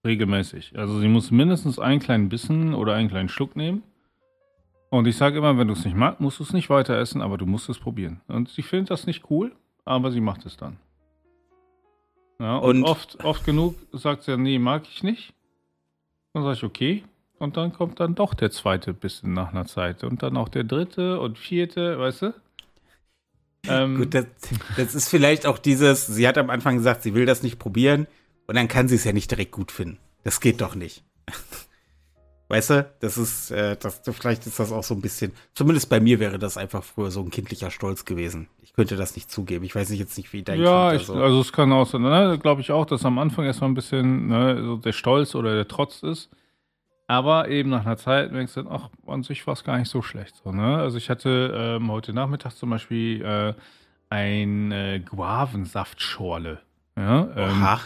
Regelmäßig. 0.07 0.77
Also 0.77 0.99
sie 0.99 1.07
muss 1.07 1.31
mindestens 1.31 1.77
einen 1.77 1.99
kleinen 1.99 2.29
Bissen 2.29 2.73
oder 2.73 2.95
einen 2.95 3.09
kleinen 3.09 3.29
Schluck 3.29 3.55
nehmen. 3.55 3.83
Und 4.89 5.05
ich 5.05 5.17
sage 5.17 5.37
immer, 5.37 5.57
wenn 5.57 5.67
du 5.67 5.73
es 5.73 5.83
nicht 5.83 5.97
magst, 5.97 6.21
musst 6.21 6.39
du 6.39 6.43
es 6.43 6.53
nicht 6.53 6.69
weiter 6.69 6.97
essen, 6.97 7.21
aber 7.21 7.37
du 7.37 7.45
musst 7.45 7.67
es 7.67 7.77
probieren. 7.77 8.21
Und 8.27 8.49
sie 8.49 8.61
findet 8.61 8.89
das 8.89 9.05
nicht 9.05 9.29
cool, 9.29 9.51
aber 9.83 10.11
sie 10.11 10.21
macht 10.21 10.45
es 10.45 10.55
dann. 10.55 10.77
Ja, 12.39 12.55
und, 12.57 12.77
und 12.77 12.83
oft, 12.85 13.24
oft 13.25 13.43
genug 13.46 13.75
sagt 13.91 14.24
sie, 14.24 14.37
nee, 14.37 14.59
mag 14.59 14.83
ich 14.89 15.03
nicht. 15.03 15.33
Dann 16.33 16.43
sage 16.43 16.55
ich, 16.55 16.63
okay. 16.63 17.03
Und 17.37 17.57
dann 17.57 17.74
kommt 17.74 18.00
dann 18.00 18.15
doch 18.15 18.33
der 18.33 18.50
zweite 18.50 18.93
Bissen 18.93 19.33
nach 19.33 19.51
einer 19.51 19.65
Zeit. 19.65 20.03
Und 20.03 20.24
dann 20.24 20.37
auch 20.37 20.50
der 20.50 20.63
dritte 20.63 21.20
und 21.20 21.37
vierte, 21.37 22.00
weißt 22.00 22.22
du? 22.22 22.33
Ähm, 23.67 23.98
Gut, 23.98 24.13
das, 24.13 24.25
das 24.77 24.96
ist 24.96 25.09
vielleicht 25.09 25.46
auch 25.46 25.57
dieses, 25.57 26.07
sie 26.07 26.27
hat 26.27 26.37
am 26.37 26.50
Anfang 26.50 26.77
gesagt, 26.77 27.03
sie 27.03 27.13
will 27.13 27.25
das 27.25 27.43
nicht 27.43 27.59
probieren. 27.59 28.07
Und 28.48 28.55
dann 28.55 28.68
kann 28.68 28.88
sie 28.88 28.96
es 28.96 29.03
ja 29.03 29.14
nicht 29.14 29.29
direkt 29.29 29.51
gut 29.51 29.72
finden. 29.72 30.00
Das 30.24 30.40
geht 30.40 30.62
doch 30.62 30.75
nicht. 30.75 31.03
Weißt 32.50 32.70
du, 32.70 32.90
das 33.01 33.18
ist, 33.18 33.51
äh, 33.51 33.75
das, 33.75 34.01
vielleicht 34.05 34.48
ist 34.48 34.57
das 34.57 34.72
auch 34.72 34.83
so 34.83 34.94
ein 34.94 35.01
bisschen, 35.01 35.33
zumindest 35.53 35.90
bei 35.90 36.00
mir 36.00 36.20
wäre 36.22 36.40
das 36.40 36.55
einfach 36.55 36.81
früher 36.81 37.12
so 37.12 37.22
ein 37.22 37.29
kindlicher 37.29 37.72
Stolz 37.72 38.05
gewesen. 38.05 38.48
Ich 38.62 38.72
könnte 38.72 38.96
das 38.96 39.16
nicht 39.18 39.29
zugeben. 39.29 39.66
Ich 39.66 39.75
weiß 39.75 39.90
nicht 39.90 40.00
jetzt 40.00 40.18
nicht, 40.18 40.31
wie 40.31 40.44
dein 40.44 40.62
ja, 40.62 40.92
kind 40.92 41.01
ich, 41.01 41.10
also. 41.10 41.22
also 41.22 41.42
es 41.42 41.51
kann 41.51 41.74
auch 41.74 41.86
sein, 41.86 42.03
ne, 42.03 42.40
glaube 42.42 42.62
ich 42.62 42.72
auch, 42.72 42.86
dass 42.86 43.03
am 43.03 43.20
Anfang 43.20 43.44
erstmal 43.44 43.70
ein 43.70 43.74
bisschen 43.74 44.27
ne, 44.27 44.64
so 44.64 44.77
der 44.77 44.94
Stolz 44.94 45.36
oder 45.36 45.55
der 45.55 45.68
Trotz 45.68 46.03
ist. 46.03 46.29
Aber 47.07 47.50
eben 47.50 47.70
nach 47.70 47.86
einer 47.86 47.98
Zeit 47.98 48.33
denkst 48.33 48.53
du, 48.53 48.70
ach, 48.70 48.90
an 49.07 49.24
sich 49.24 49.46
war 49.48 49.53
es 49.53 49.64
gar 49.64 49.77
nicht 49.77 49.90
so 49.90 50.01
schlecht. 50.01 50.36
So, 50.44 50.51
ne? 50.51 50.77
Also 50.77 50.98
ich 50.98 51.10
hatte 51.10 51.53
ähm, 51.53 51.92
heute 51.92 52.14
Nachmittag 52.14 52.51
zum 52.51 52.70
Beispiel 52.70 53.24
äh, 53.24 53.53
ein 54.10 54.72
äh, 54.72 55.00
Guavensaftschorle. 55.00 56.60
Ja, 56.98 57.29
ähm, 57.36 57.62
Oha. 57.62 57.79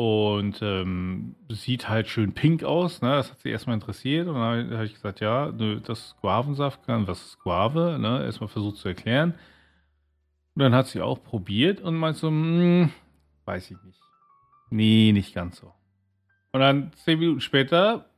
Und 0.00 0.62
ähm, 0.62 1.34
sieht 1.48 1.88
halt 1.88 2.06
schön 2.06 2.32
pink 2.32 2.62
aus, 2.62 3.02
ne? 3.02 3.16
Das 3.16 3.32
hat 3.32 3.40
sie 3.40 3.50
erstmal 3.50 3.74
interessiert. 3.74 4.28
Und 4.28 4.34
dann 4.34 4.70
habe 4.70 4.84
ich 4.84 4.94
gesagt, 4.94 5.18
ja, 5.18 5.50
das 5.50 5.98
ist 5.98 6.16
Guavensaft, 6.20 6.82
was 6.86 7.20
ist 7.20 7.40
Guave? 7.40 7.98
Ne? 7.98 8.24
Erstmal 8.24 8.46
versucht 8.46 8.76
zu 8.76 8.86
erklären. 8.86 9.34
Und 10.54 10.62
dann 10.62 10.72
hat 10.72 10.86
sie 10.86 11.00
auch 11.02 11.20
probiert 11.20 11.80
und 11.80 11.96
meint 11.96 12.16
so, 12.16 12.28
hm, 12.28 12.92
weiß 13.44 13.72
ich 13.72 13.82
nicht. 13.82 14.00
Nee, 14.70 15.10
nicht 15.12 15.34
ganz 15.34 15.56
so. 15.58 15.74
Und 16.52 16.60
dann 16.60 16.92
zehn 17.04 17.18
Minuten 17.18 17.40
später 17.40 18.08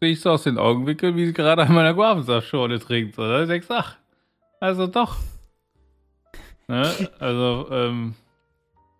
sehe 0.00 0.10
ich 0.10 0.20
so 0.20 0.32
aus 0.32 0.42
den 0.42 0.58
Augenwinkeln, 0.58 1.16
wie 1.16 1.24
sie 1.24 1.32
gerade 1.32 1.62
an 1.62 1.72
meiner 1.72 1.94
Guavensaftschorle 1.94 2.78
trinkt. 2.78 3.16
Dann 3.16 3.48
denkst 3.48 3.68
du, 3.68 3.74
ach, 3.74 3.96
also 4.60 4.86
doch. 4.86 5.16
Ne? 6.68 6.92
Also, 7.18 7.68
ähm, 7.70 8.16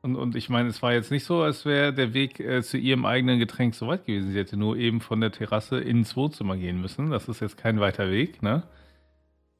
und, 0.02 0.16
und 0.16 0.34
ich 0.34 0.48
meine, 0.48 0.68
es 0.68 0.82
war 0.82 0.92
jetzt 0.92 1.12
nicht 1.12 1.24
so, 1.24 1.42
als 1.42 1.64
wäre 1.64 1.94
der 1.94 2.12
Weg 2.12 2.40
äh, 2.40 2.62
zu 2.62 2.76
ihrem 2.76 3.06
eigenen 3.06 3.38
Getränk 3.38 3.74
so 3.74 3.86
weit 3.86 4.04
gewesen. 4.04 4.32
Sie 4.32 4.38
hätte 4.38 4.56
nur 4.56 4.76
eben 4.76 5.00
von 5.00 5.20
der 5.20 5.30
Terrasse 5.30 5.78
ins 5.78 6.16
Wohnzimmer 6.16 6.56
gehen 6.56 6.80
müssen. 6.80 7.10
Das 7.10 7.28
ist 7.28 7.40
jetzt 7.40 7.56
kein 7.56 7.78
weiter 7.78 8.10
Weg, 8.10 8.42
ne? 8.42 8.64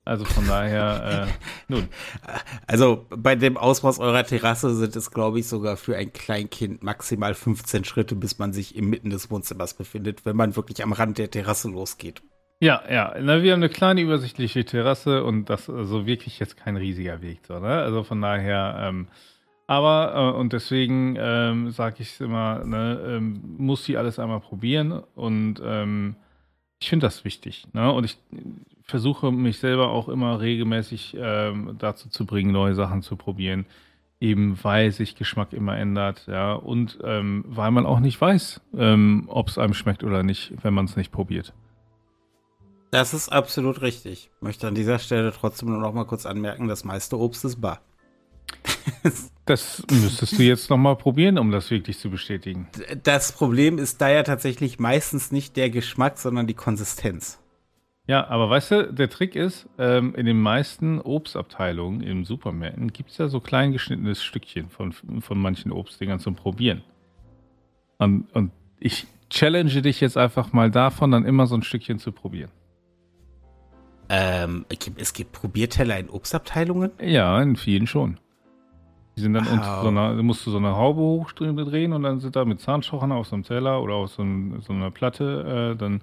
Also 0.04 0.24
von 0.24 0.46
daher, 0.48 1.28
äh, 1.28 1.72
nun. 1.72 1.88
Also 2.66 3.06
bei 3.10 3.36
dem 3.36 3.56
Ausmaß 3.56 4.00
eurer 4.00 4.24
Terrasse 4.24 4.74
sind 4.74 4.96
es, 4.96 5.12
glaube 5.12 5.38
ich, 5.38 5.46
sogar 5.46 5.76
für 5.76 5.96
ein 5.96 6.12
Kleinkind 6.12 6.82
maximal 6.82 7.34
15 7.34 7.84
Schritte, 7.84 8.16
bis 8.16 8.38
man 8.38 8.52
sich 8.52 8.74
inmitten 8.74 9.10
des 9.10 9.30
Wohnzimmers 9.30 9.74
befindet, 9.74 10.24
wenn 10.24 10.34
man 10.34 10.56
wirklich 10.56 10.82
am 10.82 10.92
Rand 10.92 11.18
der 11.18 11.30
Terrasse 11.30 11.68
losgeht. 11.68 12.22
Ja, 12.60 12.82
ja. 12.90 13.14
Na, 13.20 13.42
wir 13.42 13.52
haben 13.52 13.60
eine 13.60 13.68
kleine 13.68 14.00
übersichtliche 14.00 14.64
Terrasse 14.64 15.22
und 15.22 15.50
das 15.50 15.62
ist 15.62 15.74
also 15.74 16.06
wirklich 16.06 16.38
jetzt 16.40 16.56
kein 16.56 16.76
riesiger 16.76 17.20
Weg. 17.20 17.40
So, 17.46 17.60
ne? 17.60 17.82
Also 17.82 18.02
von 18.02 18.20
daher, 18.20 18.76
ähm, 18.80 19.08
aber, 19.66 20.34
äh, 20.34 20.38
und 20.38 20.52
deswegen 20.52 21.16
ähm, 21.18 21.70
sage 21.70 21.96
ich 22.00 22.12
es 22.12 22.20
immer, 22.20 22.64
ne, 22.64 23.00
ähm, 23.06 23.40
muss 23.58 23.84
sie 23.84 23.96
alles 23.96 24.18
einmal 24.18 24.40
probieren 24.40 25.02
und 25.14 25.60
ähm, 25.64 26.16
ich 26.80 26.90
finde 26.90 27.06
das 27.06 27.24
wichtig. 27.24 27.66
Ne? 27.72 27.92
Und 27.92 28.04
ich 28.04 28.18
versuche 28.82 29.30
mich 29.30 29.58
selber 29.58 29.90
auch 29.90 30.08
immer 30.08 30.40
regelmäßig 30.40 31.16
ähm, 31.16 31.76
dazu 31.78 32.08
zu 32.08 32.26
bringen, 32.26 32.50
neue 32.50 32.74
Sachen 32.74 33.02
zu 33.02 33.16
probieren. 33.16 33.66
Eben 34.20 34.58
weil 34.62 34.92
sich 34.92 35.16
Geschmack 35.16 35.52
immer 35.52 35.76
ändert, 35.76 36.28
ja, 36.28 36.52
und 36.52 36.98
ähm, 37.02 37.44
weil 37.48 37.72
man 37.72 37.86
auch 37.86 37.98
nicht 37.98 38.20
weiß, 38.20 38.60
ähm, 38.76 39.24
ob 39.26 39.48
es 39.48 39.58
einem 39.58 39.74
schmeckt 39.74 40.04
oder 40.04 40.22
nicht, 40.22 40.52
wenn 40.62 40.74
man 40.74 40.84
es 40.84 40.94
nicht 40.96 41.10
probiert. 41.10 41.52
Das 42.92 43.14
ist 43.14 43.30
absolut 43.30 43.80
richtig. 43.82 44.30
Ich 44.36 44.42
möchte 44.42 44.68
an 44.68 44.76
dieser 44.76 45.00
Stelle 45.00 45.32
trotzdem 45.32 45.70
nur 45.70 45.80
noch 45.80 45.92
mal 45.92 46.04
kurz 46.04 46.24
anmerken, 46.24 46.68
das 46.68 46.84
meiste 46.84 47.18
Obst 47.18 47.44
ist 47.44 47.60
bar. 47.60 47.80
Das 49.44 49.82
müsstest 49.90 50.38
du 50.38 50.42
jetzt 50.44 50.70
nochmal 50.70 50.94
probieren, 50.94 51.36
um 51.36 51.50
das 51.50 51.68
wirklich 51.72 51.98
zu 51.98 52.10
bestätigen. 52.10 52.68
Das 53.02 53.32
Problem 53.32 53.76
ist 53.78 54.00
da 54.00 54.08
ja 54.08 54.22
tatsächlich 54.22 54.78
meistens 54.78 55.32
nicht 55.32 55.56
der 55.56 55.68
Geschmack, 55.68 56.18
sondern 56.18 56.46
die 56.46 56.54
Konsistenz. 56.54 57.40
Ja, 58.06 58.28
aber 58.28 58.50
weißt 58.50 58.70
du, 58.70 58.92
der 58.92 59.10
Trick 59.10 59.34
ist, 59.34 59.68
ähm, 59.78 60.14
in 60.14 60.26
den 60.26 60.40
meisten 60.40 61.00
Obstabteilungen 61.00 62.02
im 62.02 62.24
Supermärkten 62.24 62.92
gibt 62.92 63.10
es 63.10 63.18
ja 63.18 63.28
so 63.28 63.40
klein 63.40 63.72
geschnittenes 63.72 64.22
Stückchen 64.22 64.70
von, 64.70 64.92
von 64.92 65.38
manchen 65.38 65.72
Obstdingern 65.72 66.20
zum 66.20 66.36
Probieren. 66.36 66.82
Und, 67.98 68.32
und 68.34 68.52
ich 68.78 69.06
challenge 69.30 69.82
dich 69.82 70.00
jetzt 70.00 70.16
einfach 70.16 70.52
mal 70.52 70.70
davon, 70.70 71.10
dann 71.10 71.24
immer 71.24 71.46
so 71.46 71.56
ein 71.56 71.62
Stückchen 71.62 71.98
zu 71.98 72.12
probieren. 72.12 72.50
Ähm, 74.08 74.66
es 74.96 75.14
gibt 75.14 75.32
Probierteller 75.32 75.98
in 75.98 76.10
Obstabteilungen? 76.10 76.90
Ja, 77.00 77.40
in 77.40 77.56
vielen 77.56 77.86
schon. 77.86 78.18
Die 79.16 79.20
sind 79.20 79.34
dann 79.34 79.46
unter 79.46 79.82
so 79.82 79.88
einer, 79.88 80.14
musst 80.22 80.46
du 80.46 80.50
so 80.50 80.56
eine 80.56 80.74
Haube 80.74 81.00
hochdrehen 81.00 81.92
und 81.92 82.02
dann 82.02 82.20
sind 82.20 82.34
da 82.34 82.44
mit 82.44 82.60
Zahnstochern 82.60 83.12
aus 83.12 83.32
einem 83.32 83.42
Teller 83.42 83.82
oder 83.82 83.94
aus 83.94 84.14
so, 84.14 84.24
so 84.60 84.72
einer 84.72 84.90
Platte 84.90 85.74
äh, 85.74 85.78
dann 85.78 86.00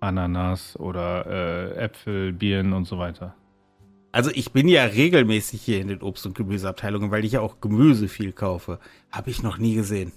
Ananas 0.00 0.78
oder 0.78 1.26
äh, 1.26 1.76
Äpfel, 1.76 2.32
Birnen 2.32 2.72
und 2.72 2.86
so 2.86 2.98
weiter. 2.98 3.34
Also 4.12 4.30
ich 4.34 4.52
bin 4.52 4.68
ja 4.68 4.84
regelmäßig 4.84 5.62
hier 5.62 5.80
in 5.80 5.88
den 5.88 6.02
Obst- 6.02 6.26
und 6.26 6.34
Gemüseabteilungen, 6.34 7.10
weil 7.10 7.24
ich 7.24 7.32
ja 7.32 7.40
auch 7.40 7.60
Gemüse 7.60 8.08
viel 8.08 8.32
kaufe. 8.32 8.78
Habe 9.10 9.30
ich 9.30 9.42
noch 9.42 9.58
nie 9.58 9.74
gesehen. 9.74 10.12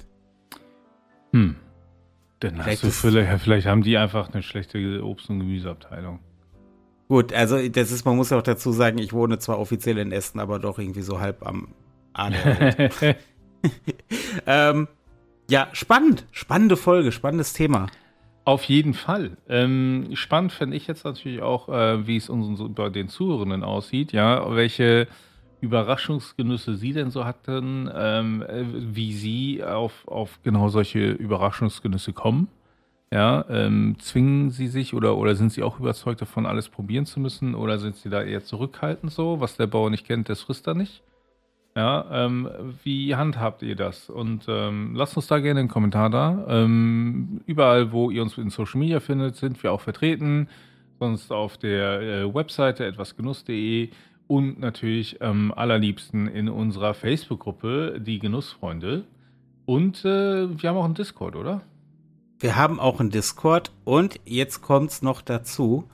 Hm. 1.31 1.55
Dann 2.39 2.55
vielleicht, 2.55 2.83
hast 2.83 3.03
du 3.03 3.09
vielleicht, 3.09 3.43
vielleicht 3.43 3.67
haben 3.67 3.83
die 3.83 3.97
einfach 3.97 4.33
eine 4.33 4.41
schlechte 4.41 4.77
Obst- 5.03 5.29
und 5.29 5.39
Gemüseabteilung. 5.39 6.19
Gut, 7.07 7.31
also 7.33 7.67
das 7.69 7.91
ist, 7.91 8.05
man 8.05 8.15
muss 8.15 8.31
ja 8.31 8.39
auch 8.39 8.43
dazu 8.43 8.71
sagen, 8.71 8.97
ich 8.97 9.13
wohne 9.13 9.37
zwar 9.37 9.59
offiziell 9.59 9.97
in 9.97 10.11
Essen, 10.11 10.39
aber 10.39 10.59
doch 10.59 10.79
irgendwie 10.79 11.01
so 11.01 11.19
halb 11.19 11.45
am 11.45 11.67
Ahnung. 12.13 12.39
ähm, 14.45 14.87
ja, 15.49 15.67
spannend. 15.73 16.25
Spannende 16.31 16.77
Folge, 16.77 17.11
spannendes 17.11 17.53
Thema. 17.53 17.87
Auf 18.45 18.63
jeden 18.65 18.93
Fall. 18.93 19.37
Ähm, 19.47 20.09
spannend 20.13 20.51
fände 20.51 20.75
ich 20.75 20.87
jetzt 20.87 21.05
natürlich 21.05 21.41
auch, 21.41 21.69
äh, 21.69 22.05
wie 22.07 22.17
es 22.17 22.29
unseren, 22.29 22.73
bei 22.73 22.89
den 22.89 23.07
Zuhörenden 23.07 23.63
aussieht, 23.63 24.11
ja, 24.11 24.53
welche 24.53 25.07
Überraschungsgenüsse 25.61 26.75
Sie 26.75 26.91
denn 26.91 27.09
so 27.09 27.23
hatten, 27.23 27.89
ähm, 27.93 28.41
äh, 28.41 28.65
wie 28.65 29.13
Sie 29.13 29.63
auf, 29.63 30.05
auf 30.07 30.39
genau 30.43 30.67
solche 30.67 31.11
Überraschungsgenüsse 31.11 32.11
kommen. 32.11 32.49
Ja, 33.11 33.45
ähm, 33.47 33.95
zwingen 33.99 34.49
Sie 34.49 34.67
sich 34.67 34.93
oder, 34.93 35.15
oder 35.15 35.35
sind 35.35 35.53
Sie 35.53 35.63
auch 35.63 35.79
überzeugt 35.79 36.19
davon, 36.19 36.45
alles 36.45 36.67
probieren 36.67 37.05
zu 37.05 37.19
müssen 37.19 37.55
oder 37.55 37.77
sind 37.77 37.95
Sie 37.95 38.09
da 38.09 38.23
eher 38.23 38.43
zurückhaltend 38.43 39.13
so? 39.13 39.39
Was 39.39 39.55
der 39.55 39.67
Bauer 39.67 39.89
nicht 39.89 40.05
kennt, 40.05 40.27
das 40.29 40.41
frisst 40.41 40.67
er 40.67 40.73
nicht. 40.73 41.01
Ja, 41.75 42.25
ähm, 42.25 42.49
wie 42.83 43.15
handhabt 43.15 43.63
ihr 43.63 43.75
das? 43.75 44.09
Und 44.09 44.45
ähm, 44.47 44.93
lasst 44.95 45.17
uns 45.17 45.27
da 45.27 45.39
gerne 45.39 45.61
einen 45.61 45.69
Kommentar 45.69 46.09
da. 46.11 46.45
Ähm, 46.47 47.41
überall, 47.47 47.91
wo 47.91 48.11
ihr 48.11 48.21
uns 48.21 48.37
in 48.37 48.51
Social 48.51 48.79
Media 48.79 48.99
findet, 48.99 49.37
sind 49.37 49.61
wir 49.63 49.71
auch 49.71 49.81
vertreten. 49.81 50.49
Sonst 50.99 51.31
auf 51.31 51.57
der 51.57 52.01
äh, 52.01 52.33
Webseite 52.33 52.85
etwasgenuss.de 52.85 53.89
und 54.27 54.59
natürlich 54.59 55.21
allerliebsten 55.21 56.27
in 56.27 56.47
unserer 56.47 56.93
Facebook-Gruppe, 56.93 57.99
die 57.99 58.19
Genussfreunde. 58.19 59.03
Und 59.65 60.05
äh, 60.05 60.61
wir 60.61 60.69
haben 60.69 60.77
auch 60.77 60.85
einen 60.85 60.93
Discord, 60.93 61.35
oder? 61.35 61.61
Wir 62.39 62.55
haben 62.55 62.79
auch 62.79 62.99
einen 62.99 63.09
Discord 63.09 63.71
und 63.83 64.19
jetzt 64.25 64.61
kommt 64.61 64.91
es 64.91 65.01
noch 65.01 65.21
dazu 65.21 65.89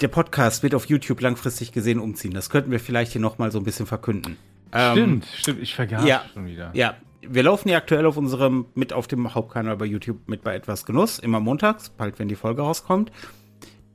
der 0.00 0.08
Podcast 0.08 0.62
wird 0.62 0.74
auf 0.74 0.86
YouTube 0.86 1.20
langfristig 1.20 1.72
gesehen 1.72 1.98
umziehen. 1.98 2.32
Das 2.32 2.50
könnten 2.50 2.70
wir 2.70 2.80
vielleicht 2.80 3.12
hier 3.12 3.20
nochmal 3.20 3.50
so 3.50 3.58
ein 3.58 3.64
bisschen 3.64 3.86
verkünden. 3.86 4.36
Stimmt, 4.68 4.96
ähm, 4.96 5.22
stimmt. 5.34 5.62
Ich 5.62 5.74
vergaß 5.74 6.04
ja, 6.04 6.24
schon 6.34 6.46
wieder. 6.46 6.70
Ja, 6.74 6.96
wir 7.22 7.42
laufen 7.42 7.68
ja 7.68 7.78
aktuell 7.78 8.06
auf 8.06 8.16
unserem, 8.16 8.66
mit 8.74 8.92
auf 8.92 9.06
dem 9.06 9.34
Hauptkanal 9.34 9.76
bei 9.76 9.86
YouTube 9.86 10.28
mit 10.28 10.42
bei 10.42 10.54
etwas 10.54 10.84
Genuss, 10.84 11.18
immer 11.18 11.40
montags, 11.40 11.88
bald 11.90 12.18
wenn 12.18 12.28
die 12.28 12.36
Folge 12.36 12.62
rauskommt. 12.62 13.10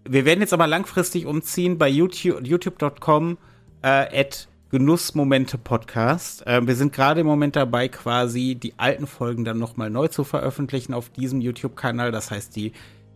Wir 0.08 0.26
werden 0.26 0.42
jetzt 0.42 0.54
aber 0.54 0.68
langfristig 0.68 1.26
umziehen 1.26 1.78
bei 1.78 1.88
YouTube, 1.88 2.46
youtube.com 2.46 3.38
äh, 3.84 4.26
Genussmomente 4.72 5.58
Podcast. 5.58 6.48
Äh, 6.48 6.66
wir 6.66 6.76
sind 6.76 6.94
gerade 6.94 7.22
im 7.22 7.28
Moment 7.28 7.58
dabei, 7.58 7.90
quasi 7.90 8.56
die 8.56 8.74
alten 8.78 9.06
Folgen 9.06 9.44
dann 9.44 9.60
nochmal 9.60 9.90
neu 9.90 10.08
zu 10.08 10.24
veröffentlichen 10.24 10.94
auf 10.94 11.10
diesem 11.10 11.42
YouTube-Kanal. 11.42 12.12
Das 12.12 12.32
heißt, 12.32 12.56
die 12.56 12.72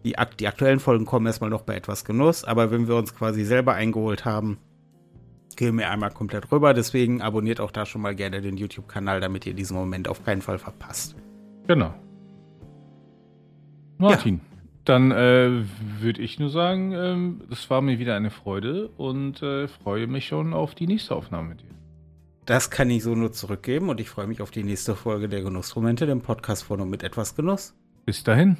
die, 0.05 0.15
die 0.39 0.47
aktuellen 0.47 0.79
Folgen 0.79 1.05
kommen 1.05 1.25
erstmal 1.25 1.49
noch 1.49 1.63
bei 1.63 1.75
etwas 1.75 2.05
Genuss, 2.05 2.43
aber 2.45 2.71
wenn 2.71 2.87
wir 2.87 2.95
uns 2.95 3.15
quasi 3.15 3.43
selber 3.43 3.73
eingeholt 3.73 4.23
haben, 4.23 4.57
gehen 5.55 5.77
wir 5.77 5.89
einmal 5.89 6.11
komplett 6.11 6.51
rüber. 6.51 6.73
Deswegen 6.73 7.21
abonniert 7.21 7.59
auch 7.59 7.71
da 7.71 7.85
schon 7.85 8.01
mal 8.01 8.15
gerne 8.15 8.41
den 8.41 8.57
YouTube-Kanal, 8.57 9.19
damit 9.19 9.45
ihr 9.45 9.53
diesen 9.53 9.75
Moment 9.75 10.07
auf 10.07 10.23
keinen 10.23 10.41
Fall 10.41 10.59
verpasst. 10.59 11.15
Genau. 11.67 11.93
Martin, 13.97 14.35
ja. 14.35 14.57
dann 14.83 15.11
äh, 15.11 15.63
würde 15.99 16.21
ich 16.21 16.39
nur 16.39 16.49
sagen, 16.49 16.91
ähm, 16.93 17.41
es 17.49 17.69
war 17.69 17.81
mir 17.81 17.97
wieder 17.97 18.15
eine 18.15 18.29
Freude 18.29 18.89
und 18.97 19.41
äh, 19.41 19.67
freue 19.67 20.07
mich 20.07 20.27
schon 20.27 20.53
auf 20.53 20.75
die 20.75 20.87
nächste 20.87 21.15
Aufnahme 21.15 21.49
mit 21.49 21.61
dir. 21.61 21.69
Das 22.45 22.69
kann 22.69 22.91
ich 22.91 23.01
so 23.01 23.15
nur 23.15 23.31
zurückgeben 23.31 23.89
und 23.89 23.99
ich 23.99 24.09
freue 24.09 24.27
mich 24.27 24.41
auf 24.41 24.51
die 24.51 24.63
nächste 24.63 24.95
Folge 24.95 25.29
der 25.29 25.41
Genussmomente, 25.41 26.05
dem 26.05 26.21
Podcast 26.21 26.63
von 26.63 26.81
und 26.81 26.89
mit 26.89 27.01
etwas 27.01 27.35
Genuss. 27.35 27.73
Bis 28.05 28.23
dahin. 28.23 28.57